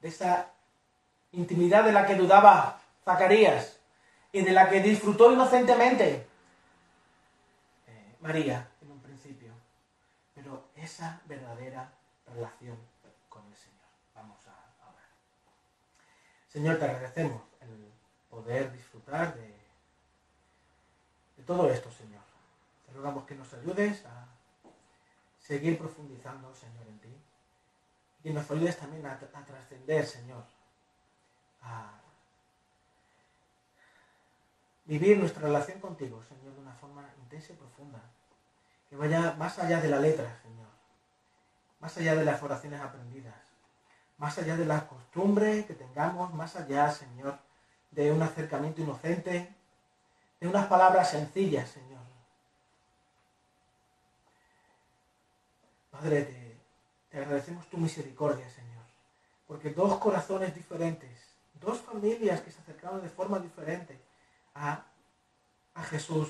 [0.00, 0.52] de esa
[1.32, 3.80] intimidad de la que dudaba Zacarías
[4.30, 6.28] y de la que disfrutó inocentemente
[7.88, 9.52] eh, María en un principio.
[10.34, 11.90] Pero esa verdadera
[12.32, 12.78] relación
[13.28, 13.88] con el Señor.
[14.14, 15.08] Vamos a hablar.
[16.48, 17.92] Señor, te agradecemos el
[18.30, 19.54] poder disfrutar de,
[21.36, 22.22] de todo esto, Señor.
[22.86, 24.37] Te rogamos que nos ayudes a
[25.48, 27.22] seguir profundizando, Señor, en ti.
[28.24, 30.44] Y nos ayudes también a, trascender, Señor,
[31.62, 31.90] a
[34.84, 38.02] vivir nuestra relación contigo, Señor, de una forma intensa y profunda,
[38.90, 40.68] que vaya más allá de la letra, Señor,
[41.80, 43.34] más allá de las oraciones aprendidas,
[44.18, 47.38] más allá de la costumbre que tengamos, más allá, Señor,
[47.90, 49.54] de un acercamiento inocente,
[50.40, 51.97] de unas palabras sencillas, Señor.
[55.98, 56.48] Padre, te
[57.10, 58.84] te agradecemos tu misericordia, Señor,
[59.46, 61.10] porque dos corazones diferentes,
[61.54, 63.98] dos familias que se acercaron de forma diferente
[64.54, 64.84] a,
[65.74, 66.28] a Jesús,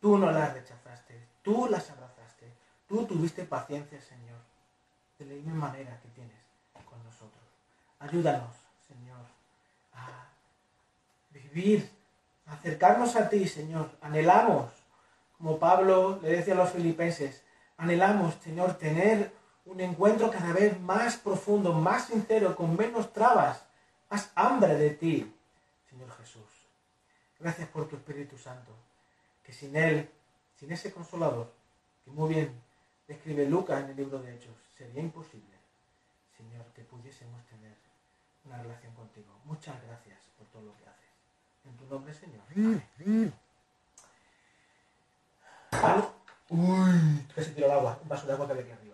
[0.00, 2.52] tú no las rechazaste, tú las abrazaste,
[2.88, 4.38] tú tuviste paciencia, Señor,
[5.18, 6.40] de la misma manera que tienes
[6.88, 7.44] con nosotros.
[7.98, 8.56] Ayúdanos,
[8.88, 9.20] Señor,
[9.92, 10.26] a
[11.30, 11.90] vivir,
[12.46, 13.90] a acercarnos a ti, Señor.
[14.00, 14.72] Anhelamos,
[15.36, 17.44] como Pablo le decía a los filipenses,
[17.80, 19.32] anhelamos, Señor, tener
[19.64, 23.64] un encuentro cada vez más profundo, más sincero, con menos trabas,
[24.10, 25.34] más hambre de ti,
[25.88, 26.42] Señor Jesús.
[27.38, 28.70] Gracias por tu Espíritu Santo,
[29.42, 30.10] que sin Él,
[30.56, 31.52] sin ese consolador,
[32.04, 32.60] que muy bien
[33.08, 35.56] describe Lucas en el libro de Hechos, sería imposible,
[36.36, 37.76] Señor, que pudiésemos tener
[38.44, 39.32] una relación contigo.
[39.44, 41.10] Muchas gracias por todo lo que haces.
[41.64, 42.42] En tu nombre, Señor.
[42.54, 43.32] Amén.
[46.50, 48.90] Uy, que se tiró el agua, un vaso de agua que había aquí arriba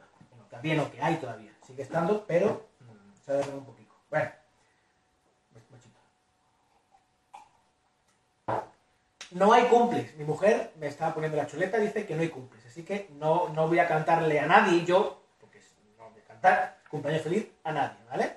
[0.62, 1.52] bien lo que hay todavía.
[1.66, 3.94] Sigue estando, pero mm, se ha derramado un poquito.
[4.10, 4.30] Bueno.
[9.32, 10.16] No hay cumples.
[10.16, 12.64] Mi mujer me estaba poniendo la chuleta, dice que no hay cumples.
[12.64, 15.60] Así que no, no voy a cantarle a nadie yo, porque
[15.98, 18.36] no voy a cantar cumpleaños feliz a nadie, ¿vale?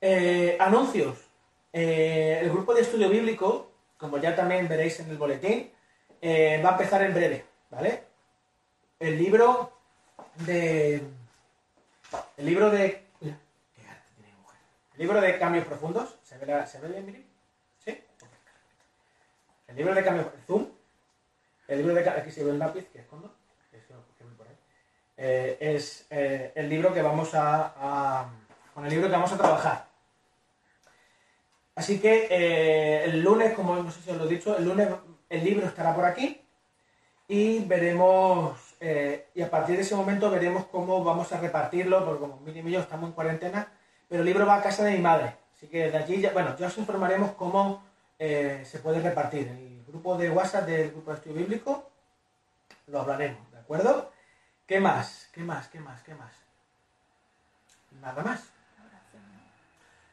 [0.00, 1.18] Eh, anuncios.
[1.72, 5.73] Eh, el grupo de estudio bíblico, como ya también veréis en el boletín,
[6.24, 8.04] eh, va a empezar en breve, ¿vale?
[8.98, 9.72] El libro
[10.46, 11.02] de.
[12.36, 13.04] El libro de.
[13.20, 16.16] El libro de Cambios Profundos.
[16.22, 17.26] ¿Se ve, ¿se ve bien, Miri?
[17.84, 18.02] ¿Sí?
[19.68, 20.26] El libro de Cambios.
[20.46, 20.68] Zoom.
[21.68, 22.08] El libro de.
[22.08, 23.34] Aquí se ve el lápiz que escondo.
[25.16, 28.28] Eh, es eh, el libro que vamos a,
[28.74, 29.86] Con el libro que vamos a trabajar.
[31.76, 34.88] Así que eh, el lunes, como no sé si os lo he dicho, el lunes
[35.34, 36.40] el libro estará por aquí
[37.28, 42.20] y veremos eh, y a partir de ese momento veremos cómo vamos a repartirlo, porque
[42.20, 43.68] como Miri y yo estamos en cuarentena,
[44.08, 45.36] pero el libro va a casa de mi madre.
[45.56, 47.82] Así que de allí, ya, bueno, ya os informaremos cómo
[48.18, 49.48] eh, se puede repartir.
[49.48, 51.90] El grupo de WhatsApp del grupo de estudio bíblico
[52.88, 54.12] lo hablaremos, ¿de acuerdo?
[54.66, 55.28] ¿Qué más?
[55.32, 55.68] ¿Qué más?
[55.68, 56.02] ¿Qué más?
[56.02, 56.32] ¿Qué más?
[58.00, 58.42] Nada más.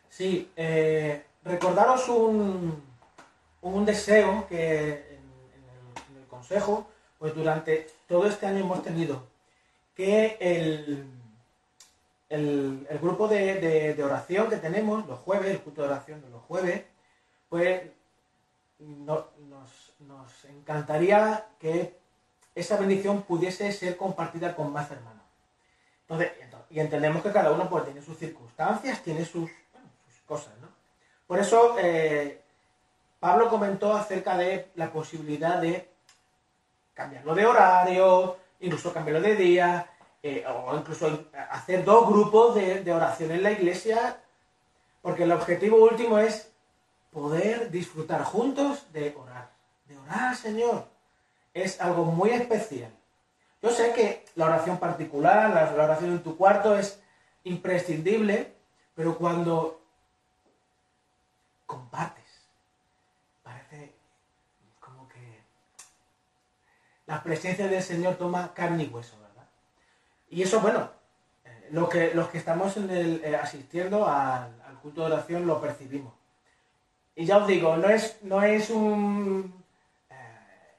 [0.09, 2.83] Sí, eh, recordaros un,
[3.61, 5.21] un deseo que en,
[5.55, 6.27] en el, en el
[7.19, 9.23] pues durante todo este año hemos tenido
[9.95, 11.05] que el,
[12.29, 16.83] el, grupo de, oración que tenemos los jueves, el culto de oración de los jueves,
[17.49, 17.83] pues
[18.79, 21.99] no- nos, nos encantaría que
[22.55, 25.23] esa bendición pudiese ser compartida con más hermanos.
[26.01, 29.49] Entonces, ento- y entendemos que cada uno pues, tiene sus circunstancias, tiene sus
[30.25, 30.69] cosas, ¿no?
[31.27, 32.41] Por eso eh,
[33.19, 35.90] Pablo comentó acerca de la posibilidad de
[37.01, 39.89] cambiarlo de horario, incluso cambiarlo de día,
[40.23, 44.17] eh, o incluso hacer dos grupos de, de oración en la iglesia,
[45.01, 46.51] porque el objetivo último es
[47.11, 49.49] poder disfrutar juntos de orar,
[49.85, 50.87] de orar Señor.
[51.53, 52.91] Es algo muy especial.
[53.61, 56.99] Yo sé que la oración particular, la, oración en tu cuarto es
[57.43, 58.53] imprescindible,
[58.95, 59.81] pero cuando
[61.67, 62.49] compartes,
[63.43, 63.93] parece
[64.79, 65.43] como que
[67.11, 69.45] la presencia del Señor toma carne y hueso, ¿verdad?
[70.29, 70.89] Y eso, bueno,
[71.43, 75.59] eh, que, los que estamos en el, eh, asistiendo al, al culto de oración lo
[75.59, 76.13] percibimos.
[77.13, 79.61] Y ya os digo, no es, no es un...
[80.09, 80.77] eh,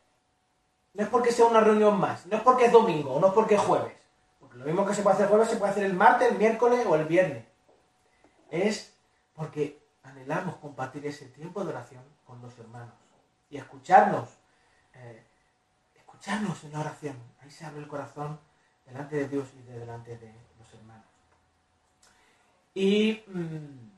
[0.94, 3.56] no es porque sea una reunión más, no es porque es domingo, no es porque
[3.56, 3.92] es jueves.
[4.40, 6.86] Porque lo mismo que se puede hacer jueves, se puede hacer el martes, el miércoles
[6.88, 7.44] o el viernes.
[8.50, 8.94] Es
[9.34, 12.94] porque anhelamos compartir ese tiempo de oración con los hermanos
[13.50, 14.30] y escucharnos.
[14.94, 15.26] eh,
[16.22, 17.16] escucharnos en la oración.
[17.40, 18.38] Ahí se abre el corazón
[18.86, 21.06] delante de Dios y de delante de los hermanos.
[22.74, 23.90] Y mm,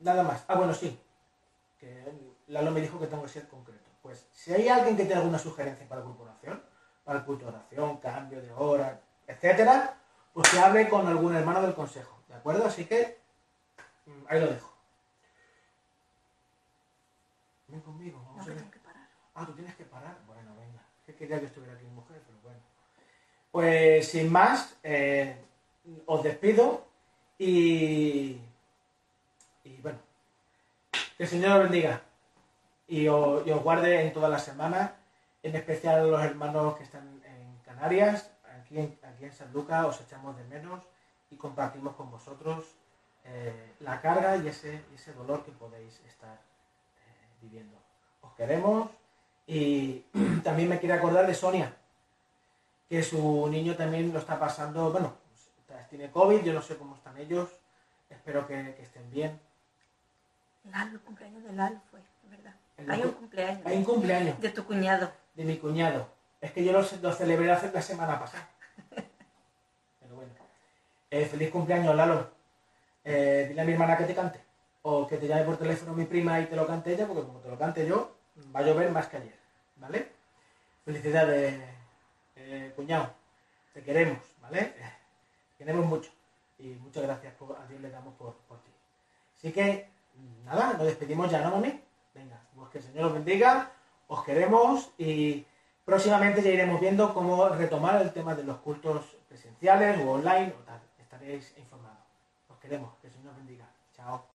[0.00, 0.44] nada más.
[0.46, 1.00] Ah, bueno, sí.
[1.80, 2.12] Que
[2.48, 3.90] Lalo me dijo que tengo que ser concreto.
[4.02, 6.62] Pues si hay alguien que tiene alguna sugerencia para el grupo oración,
[7.04, 9.96] para el culto de oración, cambio de hora, etcétera,
[10.34, 12.22] pues que hable con algún hermano del consejo.
[12.28, 12.66] ¿De acuerdo?
[12.66, 13.18] Así que
[14.04, 14.74] mm, ahí lo dejo.
[17.68, 18.64] Ven conmigo, vamos No, a ver.
[19.34, 20.13] Ah, tú tienes que parar.
[21.18, 22.60] Quería que estuviera aquí mi mujer, pero bueno.
[23.50, 25.36] Pues sin más, eh,
[26.06, 26.86] os despido
[27.38, 28.38] y.
[29.64, 29.98] Y bueno.
[31.16, 32.02] Que el Señor os bendiga
[32.86, 34.96] y os, guarde en toda la semana,
[35.42, 39.86] en especial a los hermanos que están en Canarias, aquí en, aquí en San Lucas,
[39.86, 40.82] os echamos de menos
[41.30, 42.76] y compartimos con vosotros
[43.24, 47.78] eh, la carga y ese, ese dolor que podéis estar eh, viviendo.
[48.20, 48.90] Os queremos
[49.46, 50.04] y
[50.44, 51.74] también me quiero acordar de Sonia,
[52.88, 55.14] que su niño también lo está pasando, bueno,
[55.90, 57.48] tiene COVID, yo no sé cómo están ellos,
[58.10, 59.40] espero que, que estén bien.
[60.70, 62.54] Lalo, el cumpleaños de Lalo fue, de verdad.
[62.76, 63.66] El Hay un cumpleaños.
[63.66, 65.12] Hay un cumpleaños De tu cuñado.
[65.34, 66.08] de mi cuñado.
[66.40, 68.48] Es que yo lo, lo celebré hace la semana pasada.
[70.00, 70.32] Pero bueno.
[71.10, 72.30] Eh, feliz cumpleaños, Lalo.
[73.04, 74.40] Eh, dile a mi hermana que te cante.
[74.82, 77.38] O que te llame por teléfono mi prima y te lo cante ella, porque como
[77.40, 78.13] te lo cante yo,
[78.54, 79.38] va a llover más que ayer.
[79.76, 80.12] ¿Vale?
[80.84, 81.60] Felicidades,
[82.36, 83.12] eh, cuñado.
[83.72, 84.62] Te queremos, ¿vale?
[84.62, 86.10] Te queremos mucho.
[86.58, 88.70] Y muchas gracias a Dios le damos por, por ti.
[89.36, 89.88] Así que,
[90.44, 91.82] nada, nos despedimos ya, ¿no, mami?
[92.14, 93.72] Venga, pues que el Señor os bendiga,
[94.06, 95.44] os queremos y
[95.84, 100.62] próximamente ya iremos viendo cómo retomar el tema de los cultos presenciales o online o
[100.64, 100.80] tal.
[100.98, 102.04] Estaréis informados.
[102.48, 103.68] Os queremos, que el Señor os bendiga.
[103.96, 104.33] Chao.